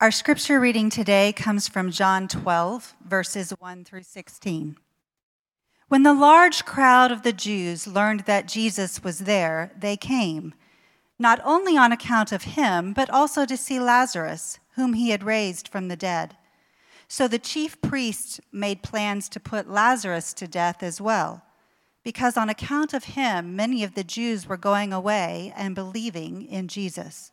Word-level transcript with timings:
Our 0.00 0.10
scripture 0.10 0.58
reading 0.58 0.88
today 0.88 1.30
comes 1.30 1.68
from 1.68 1.90
John 1.90 2.26
12, 2.26 2.94
verses 3.06 3.52
1 3.58 3.84
through 3.84 4.04
16. 4.04 4.78
When 5.88 6.04
the 6.04 6.14
large 6.14 6.64
crowd 6.64 7.12
of 7.12 7.20
the 7.20 7.34
Jews 7.34 7.86
learned 7.86 8.20
that 8.20 8.48
Jesus 8.48 9.04
was 9.04 9.18
there, 9.18 9.72
they 9.78 9.98
came, 9.98 10.54
not 11.18 11.38
only 11.44 11.76
on 11.76 11.92
account 11.92 12.32
of 12.32 12.44
him, 12.44 12.94
but 12.94 13.10
also 13.10 13.44
to 13.44 13.58
see 13.58 13.78
Lazarus, 13.78 14.58
whom 14.74 14.94
he 14.94 15.10
had 15.10 15.22
raised 15.22 15.68
from 15.68 15.88
the 15.88 15.96
dead. 15.96 16.34
So 17.06 17.28
the 17.28 17.38
chief 17.38 17.78
priests 17.82 18.40
made 18.50 18.82
plans 18.82 19.28
to 19.28 19.38
put 19.38 19.68
Lazarus 19.68 20.32
to 20.32 20.48
death 20.48 20.82
as 20.82 20.98
well, 20.98 21.42
because 22.02 22.38
on 22.38 22.48
account 22.48 22.94
of 22.94 23.04
him, 23.04 23.54
many 23.54 23.84
of 23.84 23.94
the 23.94 24.04
Jews 24.04 24.46
were 24.46 24.56
going 24.56 24.94
away 24.94 25.52
and 25.54 25.74
believing 25.74 26.40
in 26.40 26.68
Jesus. 26.68 27.32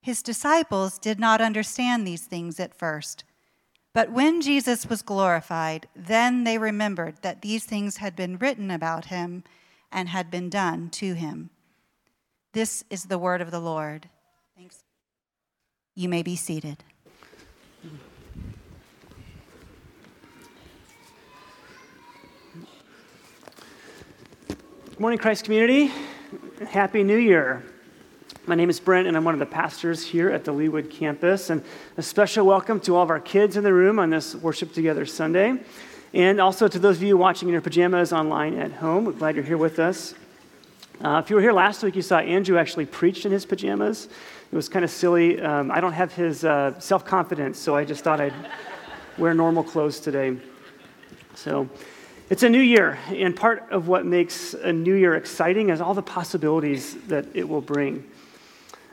His 0.00 0.22
disciples 0.22 0.98
did 0.98 1.20
not 1.20 1.40
understand 1.40 2.06
these 2.06 2.24
things 2.24 2.58
at 2.58 2.74
first. 2.74 3.24
But 3.92 4.12
when 4.12 4.40
Jesus 4.40 4.86
was 4.86 5.02
glorified, 5.02 5.88
then 5.94 6.44
they 6.44 6.58
remembered 6.58 7.16
that 7.22 7.42
these 7.42 7.64
things 7.64 7.98
had 7.98 8.16
been 8.16 8.38
written 8.38 8.70
about 8.70 9.06
him 9.06 9.44
and 9.90 10.08
had 10.08 10.30
been 10.30 10.48
done 10.48 10.90
to 10.90 11.14
him. 11.14 11.50
This 12.52 12.84
is 12.88 13.04
the 13.04 13.18
word 13.18 13.40
of 13.40 13.50
the 13.50 13.60
Lord. 13.60 14.08
Thanks. 14.56 14.84
You 15.94 16.08
may 16.08 16.22
be 16.22 16.36
seated. 16.36 16.84
Good 24.88 25.00
morning, 25.00 25.18
Christ 25.18 25.44
community. 25.44 25.90
Happy 26.68 27.02
New 27.02 27.16
Year. 27.16 27.64
My 28.50 28.56
name 28.56 28.68
is 28.68 28.80
Brent, 28.80 29.06
and 29.06 29.16
I'm 29.16 29.22
one 29.22 29.34
of 29.34 29.38
the 29.38 29.46
pastors 29.46 30.04
here 30.04 30.28
at 30.28 30.44
the 30.44 30.52
Leawood 30.52 30.90
campus. 30.90 31.50
And 31.50 31.62
a 31.96 32.02
special 32.02 32.44
welcome 32.44 32.80
to 32.80 32.96
all 32.96 33.04
of 33.04 33.08
our 33.08 33.20
kids 33.20 33.56
in 33.56 33.62
the 33.62 33.72
room 33.72 34.00
on 34.00 34.10
this 34.10 34.34
Worship 34.34 34.72
Together 34.72 35.06
Sunday. 35.06 35.54
And 36.14 36.40
also 36.40 36.66
to 36.66 36.76
those 36.80 36.96
of 36.96 37.04
you 37.04 37.16
watching 37.16 37.46
in 37.46 37.52
your 37.52 37.62
pajamas 37.62 38.12
online 38.12 38.58
at 38.58 38.72
home. 38.72 39.04
We're 39.04 39.12
glad 39.12 39.36
you're 39.36 39.44
here 39.44 39.56
with 39.56 39.78
us. 39.78 40.14
Uh, 41.00 41.22
if 41.22 41.30
you 41.30 41.36
were 41.36 41.42
here 41.42 41.52
last 41.52 41.84
week, 41.84 41.94
you 41.94 42.02
saw 42.02 42.18
Andrew 42.18 42.58
actually 42.58 42.86
preached 42.86 43.24
in 43.24 43.30
his 43.30 43.46
pajamas. 43.46 44.08
It 44.50 44.56
was 44.56 44.68
kind 44.68 44.84
of 44.84 44.90
silly. 44.90 45.40
Um, 45.40 45.70
I 45.70 45.80
don't 45.80 45.92
have 45.92 46.12
his 46.12 46.44
uh, 46.44 46.76
self 46.80 47.04
confidence, 47.04 47.56
so 47.56 47.76
I 47.76 47.84
just 47.84 48.02
thought 48.02 48.20
I'd 48.20 48.34
wear 49.16 49.32
normal 49.32 49.62
clothes 49.62 50.00
today. 50.00 50.36
So, 51.36 51.68
it's 52.30 52.42
a 52.42 52.48
new 52.48 52.60
year, 52.60 52.98
and 53.10 53.36
part 53.36 53.70
of 53.70 53.86
what 53.86 54.06
makes 54.06 54.54
a 54.54 54.72
new 54.72 54.94
year 54.94 55.14
exciting 55.14 55.68
is 55.68 55.80
all 55.80 55.94
the 55.94 56.02
possibilities 56.02 56.96
that 57.06 57.26
it 57.32 57.48
will 57.48 57.60
bring. 57.60 58.10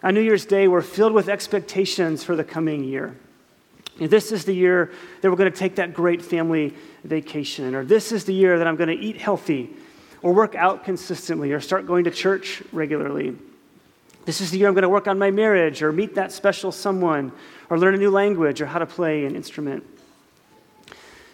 On 0.04 0.14
New 0.14 0.22
Year's 0.22 0.46
Day, 0.46 0.68
we're 0.68 0.82
filled 0.82 1.14
with 1.14 1.28
expectations 1.28 2.24
for 2.24 2.36
the 2.36 2.44
coming 2.44 2.84
year. 2.84 3.16
This 4.00 4.32
is 4.32 4.46
the 4.46 4.54
year 4.54 4.92
that 5.22 5.32
we're 5.32 5.38
going 5.38 5.52
to 5.52 5.58
take 5.58 5.78
that 5.78 5.96
great 5.96 6.22
family 6.22 6.76
vacation, 7.04 7.74
or 7.74 7.84
this 7.84 8.12
is 8.12 8.24
the 8.26 8.34
year 8.34 8.60
that 8.60 8.68
I'm 8.68 8.76
going 8.76 8.96
to 8.96 9.04
eat 9.04 9.18
healthy, 9.18 9.72
or 10.22 10.34
work 10.34 10.54
out 10.54 10.84
consistently, 10.84 11.52
or 11.52 11.60
start 11.60 11.88
going 11.88 12.04
to 12.04 12.12
church 12.12 12.62
regularly. 12.72 13.36
This 14.26 14.40
is 14.40 14.52
the 14.52 14.60
year 14.60 14.68
I'm 14.68 14.76
going 14.76 14.84
to 14.84 14.90
work 14.90 15.08
on 15.08 15.18
my 15.18 15.32
marriage, 15.32 15.82
or 15.82 15.92
meet 15.92 16.14
that 16.14 16.32
special 16.32 16.72
someone, 16.72 17.32
or 17.72 17.80
learn 17.80 17.96
a 17.96 17.98
new 17.98 18.12
language, 18.12 18.62
or 18.62 18.68
how 18.68 18.78
to 18.78 18.86
play 18.86 19.26
an 19.26 19.36
instrument. 19.36 19.84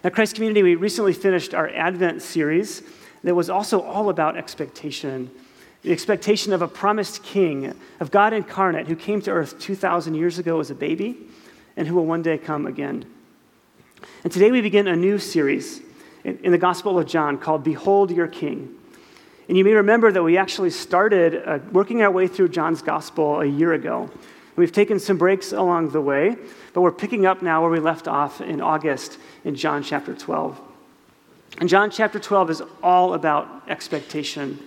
At 0.06 0.14
Christ 0.14 0.36
Community, 0.36 0.64
we 0.64 0.76
recently 0.76 1.14
finished 1.14 1.54
our 1.54 1.68
Advent 1.68 2.22
series 2.22 2.82
that 3.26 3.36
was 3.36 3.50
also 3.50 3.82
all 3.82 4.08
about 4.08 4.38
expectation 4.38 5.30
the 5.84 5.92
expectation 5.92 6.54
of 6.54 6.62
a 6.62 6.68
promised 6.68 7.24
king, 7.24 7.76
of 8.00 8.10
God 8.10 8.34
incarnate, 8.34 8.88
who 8.88 8.96
came 8.96 9.22
to 9.22 9.32
earth 9.32 9.60
2,000 9.60 10.16
years 10.16 10.40
ago 10.40 10.60
as 10.60 10.72
a 10.72 10.76
baby 10.76 11.18
and 11.76 11.88
who 11.88 11.96
will 11.96 12.06
one 12.06 12.22
day 12.22 12.38
come 12.38 12.66
again. 12.66 13.06
And 14.24 14.32
today 14.32 14.50
we 14.52 14.62
begin 14.62 14.88
a 14.88 14.96
new 14.96 15.20
series 15.20 15.82
in, 16.24 16.52
the 16.52 16.58
Gospel 16.58 16.98
of 16.98 17.06
John 17.06 17.38
called 17.38 17.66
Behold 17.66 18.12
Your 18.12 18.28
King. 18.28 18.74
And 19.50 19.58
you 19.58 19.66
may 19.66 19.74
remember 19.74 20.10
that 20.10 20.24
we 20.24 20.38
actually 20.38 20.70
started 20.70 21.44
uh, 21.46 21.60
working 21.74 22.02
our 22.02 22.12
way 22.12 22.28
through 22.28 22.50
John's 22.50 22.82
Gospel 22.82 23.42
a 23.42 23.46
year 23.46 23.74
ago. 23.74 24.10
We've 24.56 24.72
taken 24.72 25.00
some 25.00 25.18
breaks 25.18 25.52
along 25.52 25.90
the 25.90 26.00
way, 26.00 26.38
but 26.74 26.82
we're 26.82 26.92
picking 26.92 27.26
up 27.26 27.42
now 27.42 27.62
where 27.62 27.72
we 27.72 27.80
left 27.80 28.08
off 28.08 28.40
in 28.40 28.62
August 28.62 29.18
in 29.44 29.56
John 29.56 29.84
chapter 29.84 30.14
12. 30.14 30.62
And 31.58 31.68
John 31.68 31.92
chapter 31.92 32.20
12 32.20 32.50
is 32.50 32.62
all 32.82 33.16
about 33.16 33.64
expectation. 33.68 34.60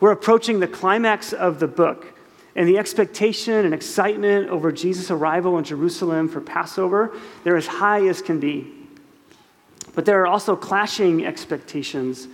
We're 0.00 0.12
approaching 0.12 0.60
the 0.60 0.66
climax 0.66 1.34
of 1.34 1.60
the 1.60 1.68
book, 1.68 2.18
and 2.56 2.66
the 2.66 2.78
expectation 2.78 3.64
and 3.64 3.74
excitement 3.74 4.48
over 4.48 4.72
Jesus' 4.72 5.10
arrival 5.10 5.58
in 5.58 5.64
Jerusalem 5.64 6.28
for 6.28 6.40
Passover, 6.40 7.14
they're 7.44 7.56
as 7.56 7.66
high 7.66 8.06
as 8.08 8.20
can 8.22 8.40
be. 8.40 8.72
But 9.94 10.04
there 10.04 10.20
are 10.22 10.26
also 10.26 10.56
clashing 10.56 11.24
expectations, 11.24 12.28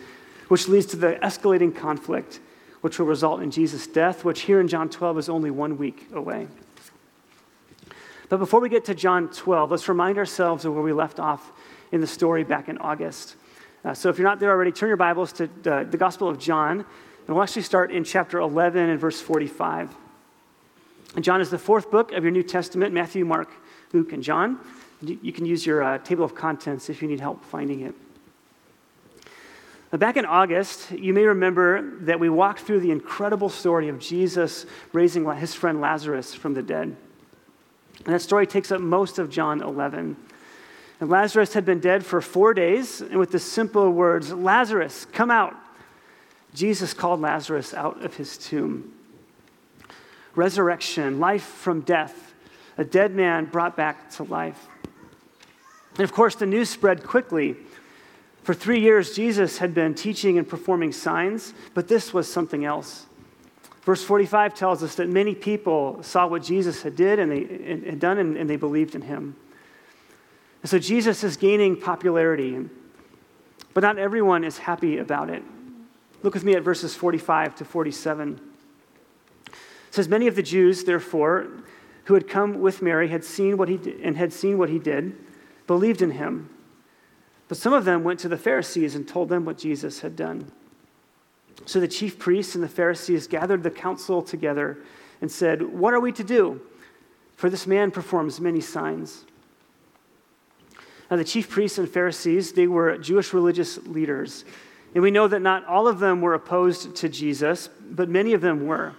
which 0.49 0.69
leads 0.69 0.87
to 0.87 0.97
the 0.97 1.15
escalating 1.23 1.75
conflict, 1.75 2.41
which 2.81 2.99
will 2.99 3.07
result 3.07 3.43
in 3.43 3.51
Jesus' 3.51 3.87
death, 3.87 4.25
which 4.25 4.43
here 4.43 4.61
in 4.61 4.69
John 4.69 4.89
12 4.89 5.19
is 5.19 5.29
only 5.29 5.51
one 5.51 5.77
week 5.77 6.07
away. 6.13 6.47
But 8.29 8.39
before 8.39 8.61
we 8.61 8.69
get 8.69 8.85
to 8.87 8.95
John 8.95 9.29
12, 9.29 9.71
let's 9.71 9.89
remind 9.89 10.19
ourselves 10.19 10.65
of 10.65 10.75
where 10.75 10.83
we 10.83 10.93
left 10.93 11.21
off 11.21 11.53
in 11.93 12.01
the 12.01 12.07
story 12.07 12.45
back 12.45 12.69
in 12.69 12.79
August. 12.79 13.37
Uh, 13.85 13.95
so 13.95 14.09
if 14.09 14.19
you're 14.19 14.27
not 14.27 14.41
there 14.41 14.51
already, 14.51 14.73
turn 14.73 14.89
your 14.89 14.97
Bibles 14.97 15.33
to 15.35 15.45
uh, 15.45 15.85
the 15.85 15.97
Gospel 15.97 16.29
of 16.29 16.39
John, 16.39 16.85
and 17.27 17.35
we'll 17.35 17.43
actually 17.43 17.63
start 17.63 17.91
in 17.91 18.05
chapter 18.05 18.39
11 18.39 18.89
and 18.89 19.01
verse 19.01 19.21
45. 19.21 19.95
And 21.17 21.25
John 21.25 21.41
is 21.41 21.51
the 21.51 21.59
fourth 21.59 21.91
book 21.91 22.13
of 22.13 22.23
your 22.23 22.31
New 22.31 22.43
Testament 22.43 22.95
Matthew, 22.95 23.25
Mark, 23.25 23.51
Luke, 23.93 24.13
and 24.13 24.23
John. 24.23 24.61
You 25.03 25.33
can 25.33 25.45
use 25.45 25.67
your 25.67 25.83
uh, 25.83 25.99
table 25.99 26.25
of 26.25 26.35
contents 26.35 26.89
if 26.89 27.03
you 27.03 27.09
need 27.09 27.21
help 27.21 27.45
finding 27.45 27.81
it. 27.81 27.95
Back 29.91 30.17
in 30.17 30.27
August, 30.27 30.91
you 30.91 31.15
may 31.15 31.25
remember 31.25 31.97
that 32.01 32.21
we 32.21 32.29
walked 32.29 32.61
through 32.61 32.81
the 32.81 32.91
incredible 32.91 33.49
story 33.49 33.89
of 33.89 33.99
Jesus 33.99 34.67
raising 34.93 35.31
his 35.37 35.55
friend 35.55 35.81
Lazarus 35.81 36.35
from 36.35 36.55
the 36.55 36.63
dead. 36.63 36.97
And 38.05 38.15
that 38.15 38.21
story 38.21 38.47
takes 38.47 38.71
up 38.71 38.81
most 38.81 39.19
of 39.19 39.31
John 39.31 39.63
11. 39.63 40.17
And 41.01 41.11
Lazarus 41.11 41.55
had 41.55 41.65
been 41.65 41.81
dead 41.81 42.05
for 42.05 42.21
four 42.21 42.53
days, 42.53 43.01
and 43.01 43.19
with 43.19 43.31
the 43.31 43.39
simple 43.39 43.91
words, 43.91 44.33
Lazarus, 44.33 45.07
come 45.13 45.31
out, 45.31 45.55
Jesus 46.57 46.95
called 46.95 47.21
Lazarus 47.21 47.75
out 47.75 48.03
of 48.03 48.17
his 48.17 48.39
tomb. 48.39 48.95
Resurrection, 50.35 51.21
life 51.21 51.45
from 51.45 51.83
death, 51.83 52.33
a 52.79 52.85
dead 52.85 53.15
man 53.15 53.45
brought 53.45 53.77
back 53.77 54.11
to 54.13 54.23
life. 54.23 54.67
And 55.97 56.01
of 56.01 56.13
course, 56.13 56.35
the 56.35 56.47
news 56.47 56.71
spread 56.71 57.05
quickly. 57.05 57.57
For 58.43 58.55
three 58.55 58.81
years, 58.81 59.15
Jesus 59.15 59.59
had 59.59 59.75
been 59.75 59.95
teaching 59.95 60.39
and 60.39 60.49
performing 60.49 60.93
signs, 60.93 61.53
but 61.75 61.89
this 61.89 62.15
was 62.15 62.31
something 62.33 62.65
else. 62.65 63.05
Verse 63.83 64.03
45 64.03 64.55
tells 64.55 64.83
us 64.83 64.95
that 64.95 65.11
many 65.11 65.35
people 65.35 66.03
saw 66.03 66.27
what 66.27 66.43
Jesus 66.43 66.81
had 66.81 66.97
did 66.97 67.19
and 67.19 67.31
they 67.31 67.91
had 67.91 68.01
done 68.01 68.17
and, 68.17 68.35
and 68.35 68.49
they 68.49 68.57
believed 68.57 68.95
in 68.95 69.03
him. 69.03 69.37
And 70.63 70.71
so 70.71 70.79
Jesus 70.79 71.23
is 71.23 71.37
gaining 71.37 71.79
popularity, 71.79 72.65
but 73.75 73.83
not 73.83 73.99
everyone 73.99 74.43
is 74.43 74.57
happy 74.57 74.97
about 74.97 75.29
it. 75.29 75.43
Look 76.27 76.35
with 76.35 76.43
me 76.43 76.55
at 76.55 76.65
verses 76.65 76.93
45 76.93 77.55
to 77.55 77.65
47. 77.65 78.41
It 79.47 79.55
says, 79.93 80.09
Many 80.09 80.27
of 80.27 80.35
the 80.35 80.43
Jews, 80.43 80.83
therefore, 80.83 81.47
who 82.07 82.15
had 82.15 82.27
come 82.27 82.61
with 82.61 82.83
Mary 82.83 83.07
had 83.07 83.23
seen 83.23 83.57
what 83.57 83.69
he 83.69 83.77
did, 83.77 84.01
and 84.01 84.17
had 84.17 84.33
seen 84.33 84.59
what 84.59 84.69
he 84.69 84.81
did, 84.81 85.17
believed 85.69 86.03
in 86.03 86.11
him. 86.11 86.51
But 87.47 87.59
some 87.59 87.73
of 87.73 87.85
them 87.85 88.03
went 88.03 88.19
to 88.21 88.29
the 88.29 88.37
Pharisees 88.37 88.97
and 88.97 89.07
told 89.07 89.29
them 89.29 89.45
what 89.45 89.57
Jesus 89.57 90.01
had 90.01 90.17
done. 90.17 90.51
So 91.65 91.79
the 91.79 91.87
chief 91.87 92.19
priests 92.19 92.57
and 92.57 92.65
the 92.65 92.69
Pharisees 92.69 93.29
gathered 93.29 93.63
the 93.63 93.71
council 93.71 94.21
together 94.21 94.79
and 95.21 95.31
said, 95.31 95.63
What 95.63 95.95
are 95.95 96.01
we 96.01 96.11
to 96.11 96.25
do? 96.25 96.61
For 97.37 97.49
this 97.49 97.69
man 97.69 97.93
performs 97.93 98.41
many 98.41 98.61
signs. 98.61 99.27
Now, 101.09 101.19
the 101.19 101.25
chief 101.25 101.49
priests 101.49 101.79
and 101.79 101.89
Pharisees, 101.89 102.51
they 102.51 102.67
were 102.67 102.99
Jewish 102.99 103.33
religious 103.33 103.79
leaders. 103.87 104.45
And 104.97 105.03
we 105.03 105.11
know 105.11 105.29
that 105.29 105.43
not 105.43 105.67
all 105.67 105.89
of 105.89 105.99
them 105.99 106.23
were 106.23 106.33
opposed 106.33 106.97
to 106.97 107.09
Jesus, 107.11 107.69
but 107.91 108.09
many 108.09 108.33
of 108.33 108.41
them 108.41 108.67
were. 108.67 108.95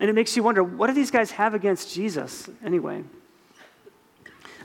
And 0.00 0.08
it 0.08 0.14
makes 0.14 0.34
you 0.38 0.42
wonder 0.42 0.64
what 0.64 0.86
do 0.86 0.94
these 0.94 1.10
guys 1.10 1.32
have 1.32 1.52
against 1.52 1.92
Jesus 1.92 2.48
anyway? 2.64 3.04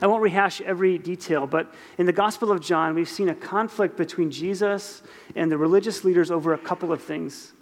I 0.00 0.06
won't 0.06 0.22
rehash 0.22 0.62
every 0.62 0.96
detail, 0.96 1.46
but 1.46 1.74
in 1.98 2.06
the 2.06 2.14
Gospel 2.14 2.50
of 2.50 2.62
John, 2.62 2.94
we've 2.94 3.10
seen 3.10 3.28
a 3.28 3.34
conflict 3.34 3.98
between 3.98 4.30
Jesus 4.30 5.02
and 5.36 5.52
the 5.52 5.58
religious 5.58 6.02
leaders 6.02 6.30
over 6.30 6.54
a 6.54 6.58
couple 6.58 6.94
of 6.94 7.02
things. 7.02 7.52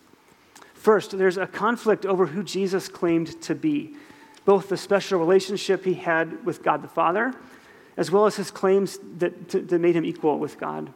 First, 0.75 1.19
there's 1.19 1.38
a 1.38 1.47
conflict 1.49 2.06
over 2.06 2.27
who 2.27 2.44
Jesus 2.44 2.88
claimed 2.88 3.43
to 3.43 3.56
be, 3.56 3.97
both 4.44 4.69
the 4.69 4.77
special 4.77 5.19
relationship 5.19 5.85
he 5.85 5.94
had 5.94 6.47
with 6.47 6.62
God 6.62 6.83
the 6.83 6.88
Father, 6.88 7.35
as 7.97 8.12
well 8.12 8.27
as 8.27 8.37
his 8.37 8.53
claims 8.53 9.00
that, 9.19 9.49
to, 9.49 9.61
that 9.61 9.81
made 9.81 9.97
him 9.97 10.05
equal 10.05 10.38
with 10.38 10.61
God. 10.61 10.93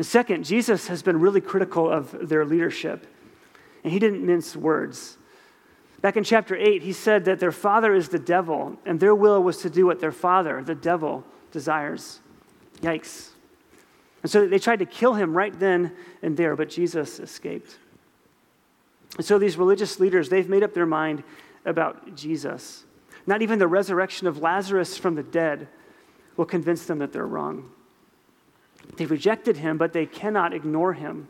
And 0.00 0.06
second, 0.06 0.46
Jesus 0.46 0.86
has 0.86 1.02
been 1.02 1.20
really 1.20 1.42
critical 1.42 1.90
of 1.90 2.26
their 2.26 2.46
leadership, 2.46 3.06
and 3.84 3.92
he 3.92 3.98
didn't 3.98 4.24
mince 4.24 4.56
words. 4.56 5.18
Back 6.00 6.16
in 6.16 6.24
chapter 6.24 6.56
8, 6.56 6.80
he 6.80 6.94
said 6.94 7.26
that 7.26 7.38
their 7.38 7.52
father 7.52 7.92
is 7.92 8.08
the 8.08 8.18
devil, 8.18 8.78
and 8.86 8.98
their 8.98 9.14
will 9.14 9.42
was 9.42 9.58
to 9.58 9.68
do 9.68 9.84
what 9.84 10.00
their 10.00 10.10
father, 10.10 10.62
the 10.62 10.74
devil, 10.74 11.22
desires. 11.52 12.20
Yikes. 12.80 13.32
And 14.22 14.32
so 14.32 14.48
they 14.48 14.58
tried 14.58 14.78
to 14.78 14.86
kill 14.86 15.12
him 15.12 15.36
right 15.36 15.52
then 15.60 15.92
and 16.22 16.34
there, 16.34 16.56
but 16.56 16.70
Jesus 16.70 17.20
escaped. 17.20 17.76
And 19.18 19.26
so 19.26 19.38
these 19.38 19.58
religious 19.58 20.00
leaders, 20.00 20.30
they've 20.30 20.48
made 20.48 20.62
up 20.62 20.72
their 20.72 20.86
mind 20.86 21.24
about 21.66 22.16
Jesus. 22.16 22.86
Not 23.26 23.42
even 23.42 23.58
the 23.58 23.68
resurrection 23.68 24.26
of 24.26 24.38
Lazarus 24.38 24.96
from 24.96 25.14
the 25.14 25.22
dead 25.22 25.68
will 26.38 26.46
convince 26.46 26.86
them 26.86 27.00
that 27.00 27.12
they're 27.12 27.26
wrong. 27.26 27.70
They 28.96 29.06
rejected 29.06 29.56
him, 29.56 29.78
but 29.78 29.92
they 29.92 30.06
cannot 30.06 30.52
ignore 30.52 30.92
him. 30.92 31.28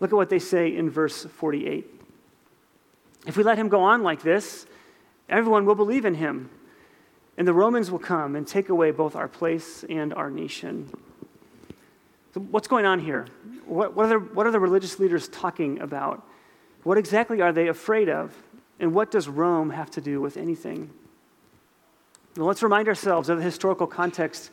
Look 0.00 0.12
at 0.12 0.16
what 0.16 0.30
they 0.30 0.38
say 0.38 0.74
in 0.74 0.90
verse 0.90 1.24
48. 1.24 1.86
If 3.26 3.36
we 3.36 3.44
let 3.44 3.56
him 3.56 3.68
go 3.68 3.82
on 3.82 4.02
like 4.02 4.22
this, 4.22 4.66
everyone 5.28 5.64
will 5.64 5.74
believe 5.74 6.04
in 6.04 6.14
him, 6.14 6.50
and 7.36 7.46
the 7.46 7.52
Romans 7.52 7.90
will 7.90 7.98
come 7.98 8.34
and 8.34 8.46
take 8.46 8.68
away 8.68 8.90
both 8.90 9.14
our 9.14 9.28
place 9.28 9.84
and 9.88 10.12
our 10.12 10.30
nation. 10.30 10.90
So, 12.34 12.40
what's 12.40 12.66
going 12.66 12.86
on 12.86 12.98
here? 12.98 13.26
What, 13.66 13.94
what, 13.94 14.06
are, 14.06 14.18
the, 14.18 14.18
what 14.18 14.46
are 14.46 14.50
the 14.50 14.60
religious 14.60 14.98
leaders 14.98 15.28
talking 15.28 15.80
about? 15.80 16.26
What 16.82 16.98
exactly 16.98 17.40
are 17.40 17.52
they 17.52 17.68
afraid 17.68 18.08
of? 18.08 18.34
And 18.80 18.94
what 18.94 19.10
does 19.10 19.28
Rome 19.28 19.70
have 19.70 19.90
to 19.92 20.00
do 20.00 20.20
with 20.20 20.36
anything? 20.36 20.90
Well, 22.36 22.46
let's 22.46 22.62
remind 22.62 22.88
ourselves 22.88 23.28
of 23.28 23.38
the 23.38 23.44
historical 23.44 23.86
context 23.86 24.50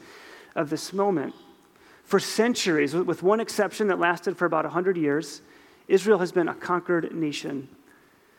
of 0.55 0.69
this 0.69 0.93
moment. 0.93 1.33
For 2.09 2.19
centuries, 2.19 2.95
with 2.95 3.21
one 3.21 3.39
exception 3.39 3.89
that 3.89 3.99
lasted 3.99 4.35
for 4.35 4.45
about 4.45 4.65
100 4.65 4.97
years, 4.97 5.43
Israel 5.87 6.17
has 6.17 6.31
been 6.31 6.47
a 6.47 6.55
conquered 6.55 7.13
nation. 7.13 7.69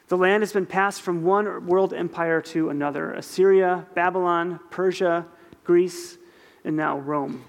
The 0.08 0.17
land 0.17 0.43
has 0.43 0.52
been 0.52 0.67
passed 0.67 1.02
from 1.02 1.22
one 1.22 1.69
world 1.69 1.94
empire 1.94 2.40
to 2.46 2.70
another 2.70 3.12
Assyria, 3.12 3.87
Babylon, 3.94 4.58
Persia, 4.70 5.25
Greece, 5.62 6.19
and 6.64 6.76
now 6.76 6.99
Rome. 6.99 7.44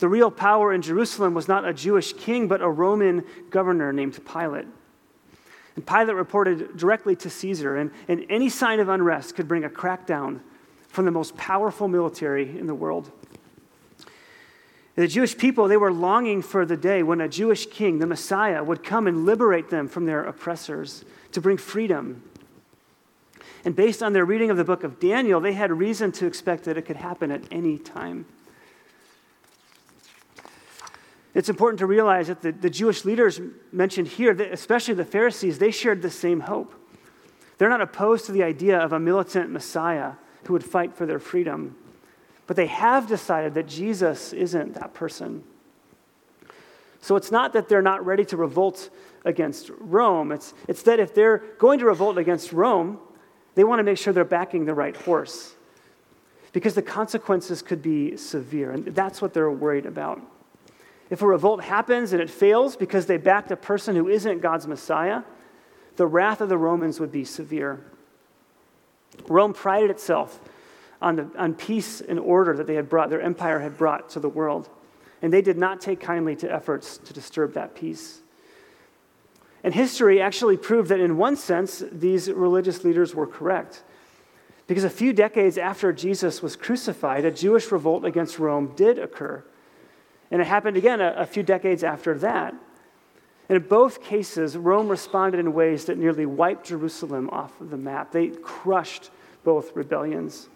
The 0.00 0.08
real 0.10 0.30
power 0.30 0.70
in 0.70 0.82
Jerusalem 0.82 1.32
was 1.32 1.48
not 1.48 1.66
a 1.66 1.72
Jewish 1.72 2.12
king, 2.12 2.46
but 2.46 2.60
a 2.60 2.68
Roman 2.68 3.24
governor 3.48 3.94
named 3.94 4.22
Pilate. 4.26 4.66
And 5.76 5.86
Pilate 5.86 6.14
reported 6.14 6.76
directly 6.76 7.16
to 7.16 7.30
Caesar, 7.30 7.78
and, 7.78 7.90
and 8.06 8.26
any 8.28 8.50
sign 8.50 8.80
of 8.80 8.90
unrest 8.90 9.34
could 9.34 9.48
bring 9.48 9.64
a 9.64 9.70
crackdown 9.70 10.40
from 10.88 11.06
the 11.06 11.10
most 11.10 11.34
powerful 11.38 11.88
military 11.88 12.58
in 12.58 12.66
the 12.66 12.74
world. 12.74 13.10
The 14.96 15.06
Jewish 15.06 15.36
people, 15.38 15.68
they 15.68 15.76
were 15.76 15.92
longing 15.92 16.42
for 16.42 16.66
the 16.66 16.76
day 16.76 17.02
when 17.02 17.20
a 17.20 17.28
Jewish 17.28 17.66
king, 17.66 17.98
the 17.98 18.06
Messiah, 18.06 18.62
would 18.62 18.82
come 18.82 19.06
and 19.06 19.24
liberate 19.24 19.70
them 19.70 19.88
from 19.88 20.04
their 20.04 20.24
oppressors 20.24 21.04
to 21.32 21.40
bring 21.40 21.56
freedom. 21.56 22.22
And 23.64 23.76
based 23.76 24.02
on 24.02 24.12
their 24.12 24.24
reading 24.24 24.50
of 24.50 24.56
the 24.56 24.64
book 24.64 24.84
of 24.84 24.98
Daniel, 24.98 25.40
they 25.40 25.52
had 25.52 25.70
reason 25.70 26.12
to 26.12 26.26
expect 26.26 26.64
that 26.64 26.76
it 26.76 26.82
could 26.82 26.96
happen 26.96 27.30
at 27.30 27.44
any 27.50 27.78
time. 27.78 28.26
It's 31.34 31.48
important 31.48 31.78
to 31.78 31.86
realize 31.86 32.26
that 32.26 32.42
the, 32.42 32.50
the 32.50 32.70
Jewish 32.70 33.04
leaders 33.04 33.40
mentioned 33.70 34.08
here, 34.08 34.32
especially 34.32 34.94
the 34.94 35.04
Pharisees, 35.04 35.58
they 35.58 35.70
shared 35.70 36.02
the 36.02 36.10
same 36.10 36.40
hope. 36.40 36.74
They're 37.58 37.68
not 37.68 37.80
opposed 37.80 38.26
to 38.26 38.32
the 38.32 38.42
idea 38.42 38.78
of 38.78 38.92
a 38.92 38.98
militant 38.98 39.50
Messiah 39.50 40.14
who 40.46 40.54
would 40.54 40.64
fight 40.64 40.94
for 40.94 41.06
their 41.06 41.18
freedom, 41.18 41.76
but 42.50 42.56
they 42.56 42.66
have 42.66 43.06
decided 43.06 43.54
that 43.54 43.68
Jesus 43.68 44.32
isn't 44.32 44.74
that 44.74 44.92
person. 44.92 45.44
So 47.00 47.14
it's 47.14 47.30
not 47.30 47.52
that 47.52 47.68
they're 47.68 47.80
not 47.80 48.04
ready 48.04 48.24
to 48.24 48.36
revolt 48.36 48.90
against 49.24 49.70
Rome. 49.78 50.32
It's, 50.32 50.52
it's 50.66 50.82
that 50.82 50.98
if 50.98 51.14
they're 51.14 51.44
going 51.58 51.78
to 51.78 51.84
revolt 51.84 52.18
against 52.18 52.52
Rome, 52.52 52.98
they 53.54 53.62
want 53.62 53.78
to 53.78 53.84
make 53.84 53.98
sure 53.98 54.12
they're 54.12 54.24
backing 54.24 54.64
the 54.64 54.74
right 54.74 54.96
horse 54.96 55.54
because 56.50 56.74
the 56.74 56.82
consequences 56.82 57.62
could 57.62 57.82
be 57.82 58.16
severe. 58.16 58.72
And 58.72 58.84
that's 58.96 59.22
what 59.22 59.32
they're 59.32 59.52
worried 59.52 59.86
about. 59.86 60.20
If 61.08 61.22
a 61.22 61.28
revolt 61.28 61.62
happens 61.62 62.12
and 62.12 62.20
it 62.20 62.28
fails 62.28 62.74
because 62.74 63.06
they 63.06 63.16
backed 63.16 63.52
a 63.52 63.56
person 63.56 63.94
who 63.94 64.08
isn't 64.08 64.40
God's 64.40 64.66
Messiah, 64.66 65.22
the 65.94 66.08
wrath 66.08 66.40
of 66.40 66.48
the 66.48 66.58
Romans 66.58 66.98
would 66.98 67.12
be 67.12 67.24
severe. 67.24 67.78
Rome 69.28 69.52
prided 69.52 69.90
itself 69.90 70.40
on, 71.02 71.16
the, 71.16 71.30
on 71.36 71.54
peace 71.54 72.00
and 72.00 72.18
order 72.18 72.56
that 72.56 72.66
they 72.66 72.74
had 72.74 72.88
brought, 72.88 73.10
their 73.10 73.20
empire 73.20 73.60
had 73.60 73.76
brought 73.76 74.10
to 74.10 74.20
the 74.20 74.28
world. 74.28 74.68
And 75.22 75.32
they 75.32 75.42
did 75.42 75.58
not 75.58 75.80
take 75.80 76.00
kindly 76.00 76.36
to 76.36 76.52
efforts 76.52 76.98
to 76.98 77.12
disturb 77.12 77.54
that 77.54 77.74
peace. 77.74 78.20
And 79.62 79.74
history 79.74 80.20
actually 80.20 80.56
proved 80.56 80.88
that, 80.88 81.00
in 81.00 81.18
one 81.18 81.36
sense, 81.36 81.82
these 81.92 82.30
religious 82.30 82.84
leaders 82.84 83.14
were 83.14 83.26
correct. 83.26 83.82
Because 84.66 84.84
a 84.84 84.90
few 84.90 85.12
decades 85.12 85.58
after 85.58 85.92
Jesus 85.92 86.42
was 86.42 86.56
crucified, 86.56 87.24
a 87.24 87.30
Jewish 87.30 87.70
revolt 87.70 88.04
against 88.04 88.38
Rome 88.38 88.72
did 88.76 88.98
occur. 88.98 89.44
And 90.30 90.40
it 90.40 90.46
happened 90.46 90.76
again 90.76 91.00
a, 91.00 91.14
a 91.16 91.26
few 91.26 91.42
decades 91.42 91.82
after 91.82 92.16
that. 92.18 92.54
And 93.48 93.56
in 93.56 93.68
both 93.68 94.02
cases, 94.02 94.56
Rome 94.56 94.88
responded 94.88 95.40
in 95.40 95.52
ways 95.52 95.86
that 95.86 95.98
nearly 95.98 96.24
wiped 96.24 96.68
Jerusalem 96.68 97.28
off 97.30 97.60
of 97.60 97.70
the 97.70 97.76
map. 97.76 98.12
They 98.12 98.28
crushed 98.28 99.10
both 99.42 99.74
rebellions. 99.74 100.48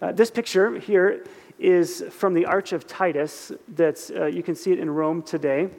Uh, 0.00 0.12
this 0.12 0.30
picture 0.30 0.78
here 0.78 1.24
is 1.58 2.04
from 2.10 2.34
the 2.34 2.44
Arch 2.44 2.72
of 2.72 2.86
Titus. 2.86 3.50
That's, 3.68 4.10
uh, 4.10 4.26
you 4.26 4.42
can 4.42 4.54
see 4.54 4.72
it 4.72 4.78
in 4.78 4.90
Rome 4.90 5.22
today. 5.22 5.70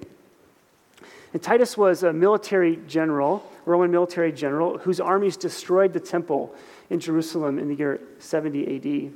And 1.33 1.43
Titus 1.43 1.77
was 1.77 2.01
a 2.01 2.11
military 2.11 2.77
general, 2.87 3.47
Roman 3.65 3.91
military 3.91 4.31
general, 4.31 4.79
whose 4.79 4.99
armies 4.99 5.37
destroyed 5.37 5.93
the 5.93 5.99
temple 5.99 6.55
in 6.89 6.99
Jerusalem 6.99 7.59
in 7.59 7.67
the 7.67 7.75
year 7.75 7.99
70 8.17 8.75
AD. 8.75 9.13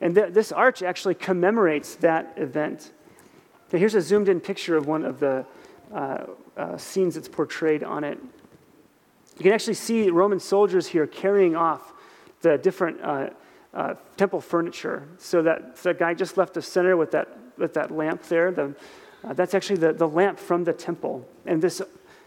And 0.00 0.14
th- 0.14 0.32
this 0.32 0.52
arch 0.52 0.82
actually 0.82 1.14
commemorates 1.16 1.96
that 1.96 2.32
event. 2.36 2.92
Now, 3.72 3.80
here's 3.80 3.96
a 3.96 4.00
zoomed 4.00 4.28
in 4.28 4.38
picture 4.38 4.76
of 4.76 4.86
one 4.86 5.04
of 5.04 5.18
the 5.18 5.44
uh, 5.92 6.26
uh, 6.56 6.76
scenes 6.76 7.16
that's 7.16 7.28
portrayed 7.28 7.82
on 7.82 8.04
it. 8.04 8.18
You 9.38 9.42
can 9.42 9.52
actually 9.52 9.74
see 9.74 10.08
Roman 10.08 10.38
soldiers 10.38 10.86
here 10.86 11.06
carrying 11.06 11.56
off 11.56 11.92
the 12.42 12.58
different 12.58 13.00
uh, 13.02 13.30
uh 13.74 13.94
temple 14.16 14.40
furniture. 14.40 15.06
So 15.18 15.42
that, 15.42 15.78
so 15.78 15.90
that 15.90 15.98
guy 15.98 16.14
just 16.14 16.36
left 16.36 16.54
the 16.54 16.62
center 16.62 16.96
with 16.96 17.10
that, 17.12 17.28
with 17.56 17.74
that 17.74 17.90
lamp 17.90 18.22
there, 18.24 18.50
the, 18.50 18.74
uh, 19.24 19.32
that's 19.32 19.54
actually 19.54 19.76
the, 19.76 19.92
the 19.92 20.08
lamp 20.08 20.38
from 20.38 20.64
the 20.64 20.72
temple. 20.72 21.26
And 21.46 21.60
this, 21.62 21.82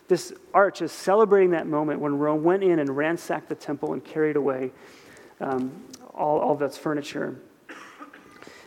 this 0.08 0.34
arch 0.54 0.82
is 0.82 0.92
celebrating 0.92 1.52
that 1.52 1.68
moment 1.68 2.00
when 2.00 2.18
Rome 2.18 2.44
went 2.44 2.64
in 2.64 2.80
and 2.80 2.96
ransacked 2.96 3.50
the 3.50 3.56
temple 3.56 3.94
and 3.94 4.04
carried 4.04 4.36
away 4.36 4.72
um, 5.40 5.72
all, 6.14 6.40
all 6.40 6.54
of 6.54 6.62
its 6.62 6.78
furniture. 6.78 7.40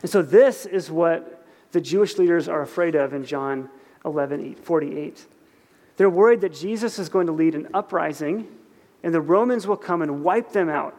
And 0.01 0.11
so, 0.11 0.21
this 0.21 0.65
is 0.65 0.91
what 0.91 1.45
the 1.71 1.81
Jewish 1.81 2.17
leaders 2.17 2.47
are 2.47 2.61
afraid 2.61 2.95
of 2.95 3.13
in 3.13 3.25
John 3.25 3.69
11 4.05 4.55
48. 4.55 5.25
They're 5.97 6.09
worried 6.09 6.41
that 6.41 6.53
Jesus 6.53 6.99
is 6.99 7.09
going 7.09 7.27
to 7.27 7.33
lead 7.33 7.55
an 7.55 7.67
uprising 7.73 8.47
and 9.03 9.13
the 9.13 9.21
Romans 9.21 9.65
will 9.67 9.77
come 9.77 10.01
and 10.01 10.23
wipe 10.23 10.51
them 10.51 10.69
out 10.69 10.95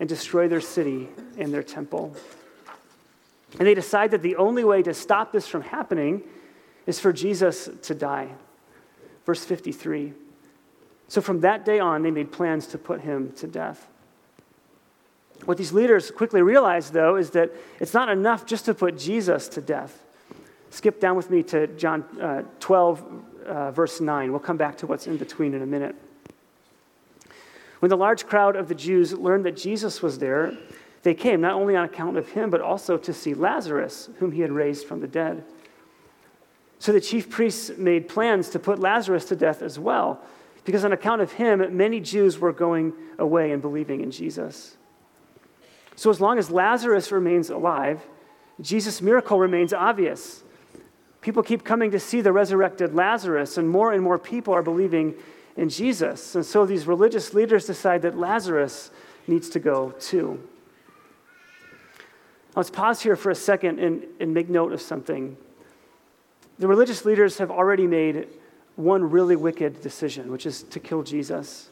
and 0.00 0.08
destroy 0.08 0.48
their 0.48 0.60
city 0.60 1.08
and 1.38 1.52
their 1.52 1.62
temple. 1.62 2.16
And 3.58 3.68
they 3.68 3.74
decide 3.74 4.10
that 4.12 4.22
the 4.22 4.36
only 4.36 4.64
way 4.64 4.82
to 4.82 4.94
stop 4.94 5.32
this 5.32 5.46
from 5.46 5.62
happening 5.62 6.22
is 6.86 6.98
for 6.98 7.12
Jesus 7.12 7.68
to 7.82 7.94
die. 7.94 8.28
Verse 9.26 9.44
53. 9.44 10.14
So 11.08 11.20
from 11.20 11.40
that 11.40 11.64
day 11.64 11.78
on, 11.78 12.02
they 12.02 12.10
made 12.10 12.32
plans 12.32 12.66
to 12.68 12.78
put 12.78 13.02
him 13.02 13.32
to 13.32 13.46
death. 13.46 13.86
What 15.44 15.58
these 15.58 15.72
leaders 15.72 16.10
quickly 16.10 16.42
realized, 16.42 16.92
though, 16.92 17.16
is 17.16 17.30
that 17.30 17.50
it's 17.78 17.94
not 17.94 18.08
enough 18.08 18.46
just 18.46 18.66
to 18.66 18.74
put 18.74 18.96
Jesus 18.96 19.48
to 19.48 19.60
death. 19.60 20.04
Skip 20.70 21.00
down 21.00 21.16
with 21.16 21.30
me 21.30 21.42
to 21.44 21.66
John 21.66 22.04
uh, 22.20 22.42
12, 22.60 23.04
uh, 23.46 23.70
verse 23.72 24.00
9. 24.00 24.30
We'll 24.30 24.40
come 24.40 24.56
back 24.56 24.78
to 24.78 24.86
what's 24.86 25.06
in 25.06 25.16
between 25.16 25.54
in 25.54 25.62
a 25.62 25.66
minute. 25.66 25.96
When 27.80 27.88
the 27.88 27.96
large 27.96 28.26
crowd 28.26 28.56
of 28.56 28.68
the 28.68 28.74
Jews 28.74 29.12
learned 29.12 29.44
that 29.46 29.56
Jesus 29.56 30.02
was 30.02 30.18
there, 30.18 30.56
they 31.02 31.14
came 31.14 31.40
not 31.40 31.54
only 31.54 31.74
on 31.76 31.84
account 31.84 32.16
of 32.18 32.28
him, 32.30 32.50
but 32.50 32.60
also 32.60 32.96
to 32.98 33.12
see 33.12 33.34
Lazarus, 33.34 34.10
whom 34.18 34.32
he 34.32 34.42
had 34.42 34.52
raised 34.52 34.86
from 34.86 35.00
the 35.00 35.08
dead. 35.08 35.44
So 36.78 36.92
the 36.92 37.00
chief 37.00 37.28
priests 37.28 37.70
made 37.76 38.08
plans 38.08 38.50
to 38.50 38.58
put 38.58 38.78
Lazarus 38.78 39.24
to 39.26 39.36
death 39.36 39.62
as 39.62 39.78
well, 39.78 40.20
because 40.64 40.84
on 40.84 40.92
account 40.92 41.22
of 41.22 41.32
him, 41.32 41.76
many 41.76 42.00
Jews 42.00 42.38
were 42.38 42.52
going 42.52 42.92
away 43.18 43.50
and 43.52 43.62
believing 43.62 44.02
in 44.02 44.10
Jesus. 44.10 44.76
So, 45.96 46.08
as 46.08 46.20
long 46.20 46.38
as 46.38 46.50
Lazarus 46.50 47.12
remains 47.12 47.50
alive, 47.50 48.02
Jesus' 48.60 49.02
miracle 49.02 49.38
remains 49.38 49.72
obvious. 49.72 50.42
People 51.20 51.42
keep 51.42 51.64
coming 51.64 51.90
to 51.90 52.00
see 52.00 52.22
the 52.22 52.32
resurrected 52.32 52.94
Lazarus, 52.94 53.58
and 53.58 53.68
more 53.68 53.92
and 53.92 54.02
more 54.02 54.18
people 54.18 54.54
are 54.54 54.62
believing 54.62 55.14
in 55.56 55.68
Jesus. 55.68 56.34
And 56.34 56.44
so 56.44 56.64
these 56.66 56.86
religious 56.86 57.34
leaders 57.34 57.66
decide 57.66 58.02
that 58.02 58.18
Lazarus 58.18 58.90
needs 59.26 59.48
to 59.50 59.58
go 59.58 59.90
too. 59.98 60.40
Let's 62.56 62.70
pause 62.70 63.00
here 63.00 63.16
for 63.16 63.30
a 63.30 63.34
second 63.34 63.78
and, 63.78 64.04
and 64.18 64.34
make 64.34 64.48
note 64.48 64.72
of 64.72 64.80
something. 64.80 65.36
The 66.58 66.66
religious 66.66 67.04
leaders 67.04 67.38
have 67.38 67.50
already 67.50 67.86
made 67.86 68.26
one 68.76 69.10
really 69.10 69.36
wicked 69.36 69.80
decision, 69.80 70.30
which 70.30 70.46
is 70.46 70.62
to 70.64 70.80
kill 70.80 71.02
Jesus. 71.02 71.70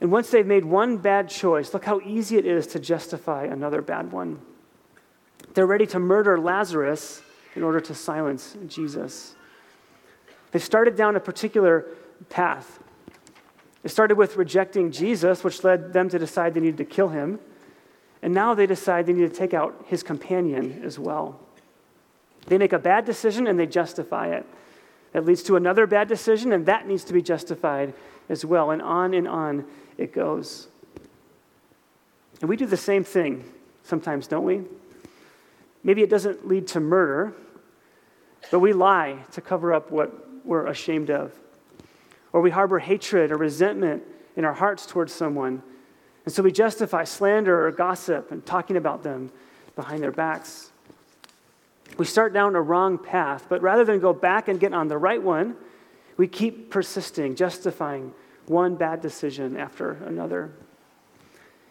And 0.00 0.12
once 0.12 0.30
they've 0.30 0.46
made 0.46 0.64
one 0.64 0.98
bad 0.98 1.28
choice, 1.28 1.72
look 1.72 1.84
how 1.84 2.00
easy 2.00 2.36
it 2.36 2.46
is 2.46 2.66
to 2.68 2.78
justify 2.78 3.44
another 3.44 3.80
bad 3.80 4.12
one. 4.12 4.40
They're 5.54 5.66
ready 5.66 5.86
to 5.88 5.98
murder 5.98 6.38
Lazarus 6.38 7.22
in 7.54 7.62
order 7.62 7.80
to 7.80 7.94
silence 7.94 8.56
Jesus. 8.66 9.34
They 10.50 10.58
started 10.58 10.96
down 10.96 11.16
a 11.16 11.20
particular 11.20 11.86
path. 12.28 12.80
It 13.82 13.90
started 13.90 14.16
with 14.16 14.36
rejecting 14.36 14.90
Jesus, 14.90 15.44
which 15.44 15.62
led 15.62 15.92
them 15.92 16.08
to 16.08 16.18
decide 16.18 16.54
they 16.54 16.60
needed 16.60 16.78
to 16.78 16.84
kill 16.84 17.08
him. 17.08 17.38
And 18.22 18.32
now 18.32 18.54
they 18.54 18.66
decide 18.66 19.06
they 19.06 19.12
need 19.12 19.30
to 19.30 19.36
take 19.36 19.52
out 19.52 19.84
his 19.86 20.02
companion 20.02 20.80
as 20.82 20.98
well. 20.98 21.38
They 22.46 22.56
make 22.56 22.72
a 22.72 22.78
bad 22.78 23.04
decision 23.04 23.46
and 23.46 23.58
they 23.58 23.66
justify 23.66 24.28
it. 24.28 24.46
That 25.12 25.24
leads 25.24 25.42
to 25.44 25.56
another 25.56 25.86
bad 25.86 26.08
decision, 26.08 26.52
and 26.52 26.66
that 26.66 26.88
needs 26.88 27.04
to 27.04 27.12
be 27.12 27.22
justified 27.22 27.94
as 28.28 28.44
well. 28.44 28.72
And 28.72 28.82
on 28.82 29.14
and 29.14 29.28
on 29.28 29.64
it 29.96 30.12
goes. 30.12 30.66
And 32.40 32.48
we 32.48 32.56
do 32.56 32.66
the 32.66 32.76
same 32.76 33.04
thing 33.04 33.44
sometimes, 33.84 34.26
don't 34.26 34.44
we? 34.44 34.62
Maybe 35.84 36.02
it 36.02 36.10
doesn't 36.10 36.48
lead 36.48 36.66
to 36.68 36.80
murder, 36.80 37.32
but 38.50 38.58
we 38.58 38.72
lie 38.72 39.18
to 39.32 39.40
cover 39.40 39.72
up 39.72 39.92
what 39.92 40.44
we're 40.44 40.66
ashamed 40.66 41.10
of. 41.10 41.32
Or 42.34 42.40
we 42.40 42.50
harbor 42.50 42.80
hatred 42.80 43.30
or 43.30 43.36
resentment 43.36 44.02
in 44.36 44.44
our 44.44 44.52
hearts 44.52 44.86
towards 44.86 45.12
someone. 45.12 45.62
And 46.24 46.34
so 46.34 46.42
we 46.42 46.50
justify 46.50 47.04
slander 47.04 47.64
or 47.64 47.70
gossip 47.70 48.32
and 48.32 48.44
talking 48.44 48.76
about 48.76 49.04
them 49.04 49.30
behind 49.76 50.02
their 50.02 50.10
backs. 50.10 50.72
We 51.96 52.04
start 52.04 52.32
down 52.32 52.56
a 52.56 52.60
wrong 52.60 52.98
path, 52.98 53.46
but 53.48 53.62
rather 53.62 53.84
than 53.84 54.00
go 54.00 54.12
back 54.12 54.48
and 54.48 54.58
get 54.58 54.74
on 54.74 54.88
the 54.88 54.98
right 54.98 55.22
one, 55.22 55.54
we 56.16 56.26
keep 56.26 56.70
persisting, 56.70 57.36
justifying 57.36 58.12
one 58.46 58.74
bad 58.74 59.00
decision 59.00 59.56
after 59.56 59.92
another. 60.04 60.50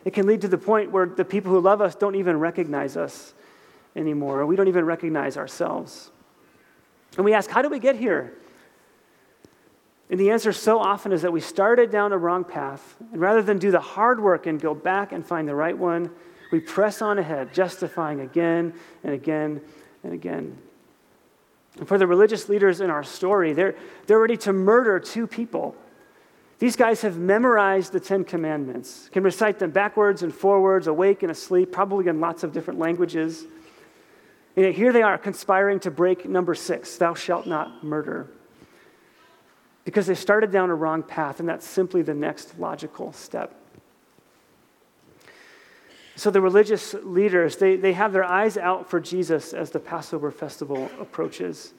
It 0.05 0.13
can 0.13 0.27
lead 0.27 0.39
to 0.41 0.47
the 0.47 0.57
point 0.57 0.91
where 0.91 1.07
the 1.07 1.25
people 1.25 1.51
who 1.51 1.59
love 1.59 1.81
us 1.81 1.93
don't 1.93 2.15
even 2.15 2.39
recognize 2.39 2.95
us 2.95 3.33
anymore, 3.97 4.39
or 4.39 4.45
we 4.45 4.55
don't 4.55 4.69
even 4.69 4.85
recognize 4.85 5.35
ourselves. 5.35 6.09
And 7.17 7.25
we 7.25 7.33
ask, 7.33 7.49
how 7.49 7.61
do 7.61 7.67
we 7.67 7.79
get 7.79 7.97
here? 7.97 8.33
And 10.13 10.19
the 10.19 10.29
answer 10.29 10.53
so 10.53 10.77
often 10.77 11.11
is 11.11 11.23
that 11.23 11.33
we 11.33 11.41
started 11.41 11.89
down 11.89 12.13
a 12.13 12.17
wrong 12.19 12.43
path, 12.43 12.97
and 13.11 13.19
rather 13.19 13.41
than 13.41 13.57
do 13.57 13.71
the 13.71 13.79
hard 13.79 14.21
work 14.21 14.45
and 14.45 14.61
go 14.61 14.75
back 14.75 15.11
and 15.11 15.25
find 15.25 15.47
the 15.47 15.55
right 15.55 15.75
one, 15.75 16.11
we 16.51 16.59
press 16.59 17.01
on 17.01 17.17
ahead, 17.17 17.51
justifying 17.51 18.19
again 18.19 18.75
and 19.03 19.11
again 19.15 19.59
and 20.03 20.13
again. 20.13 20.55
And 21.79 21.87
for 21.87 21.97
the 21.97 22.05
religious 22.05 22.47
leaders 22.47 22.79
in 22.79 22.91
our 22.91 23.01
story, 23.01 23.53
they're, 23.53 23.73
they're 24.05 24.19
ready 24.19 24.37
to 24.37 24.53
murder 24.53 24.99
two 24.99 25.25
people. 25.25 25.75
These 26.59 26.75
guys 26.75 27.01
have 27.01 27.17
memorized 27.17 27.91
the 27.91 27.99
Ten 27.99 28.23
Commandments, 28.23 29.09
can 29.11 29.23
recite 29.23 29.57
them 29.57 29.71
backwards 29.71 30.21
and 30.21 30.31
forwards, 30.31 30.85
awake 30.85 31.23
and 31.23 31.31
asleep, 31.31 31.71
probably 31.71 32.07
in 32.07 32.19
lots 32.19 32.43
of 32.43 32.53
different 32.53 32.79
languages. 32.79 33.47
And 34.55 34.65
yet 34.67 34.75
here 34.75 34.93
they 34.93 35.01
are 35.01 35.17
conspiring 35.17 35.79
to 35.79 35.89
break 35.89 36.29
number 36.29 36.53
six 36.53 36.97
thou 36.97 37.15
shalt 37.15 37.47
not 37.47 37.83
murder. 37.83 38.29
Because 39.85 40.07
they 40.07 40.15
started 40.15 40.51
down 40.51 40.69
a 40.69 40.75
wrong 40.75 41.03
path, 41.03 41.39
and 41.39 41.49
that's 41.49 41.67
simply 41.67 42.01
the 42.01 42.13
next 42.13 42.57
logical 42.59 43.11
step. 43.11 43.53
So 46.15 46.29
the 46.29 46.41
religious 46.41 46.93
leaders, 47.03 47.57
they, 47.57 47.75
they 47.75 47.93
have 47.93 48.13
their 48.13 48.23
eyes 48.23 48.57
out 48.57 48.89
for 48.89 48.99
Jesus 48.99 49.51
as 49.51 49.71
the 49.71 49.79
Passover 49.79 50.31
festival 50.31 50.89
approaches. 50.99 51.73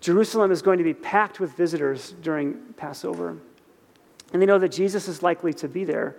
Jerusalem 0.00 0.50
is 0.50 0.62
going 0.62 0.78
to 0.78 0.84
be 0.84 0.94
packed 0.94 1.40
with 1.40 1.56
visitors 1.56 2.14
during 2.22 2.54
Passover. 2.76 3.36
And 4.32 4.40
they 4.40 4.46
know 4.46 4.58
that 4.58 4.70
Jesus 4.70 5.08
is 5.08 5.22
likely 5.22 5.52
to 5.54 5.68
be 5.68 5.84
there. 5.84 6.16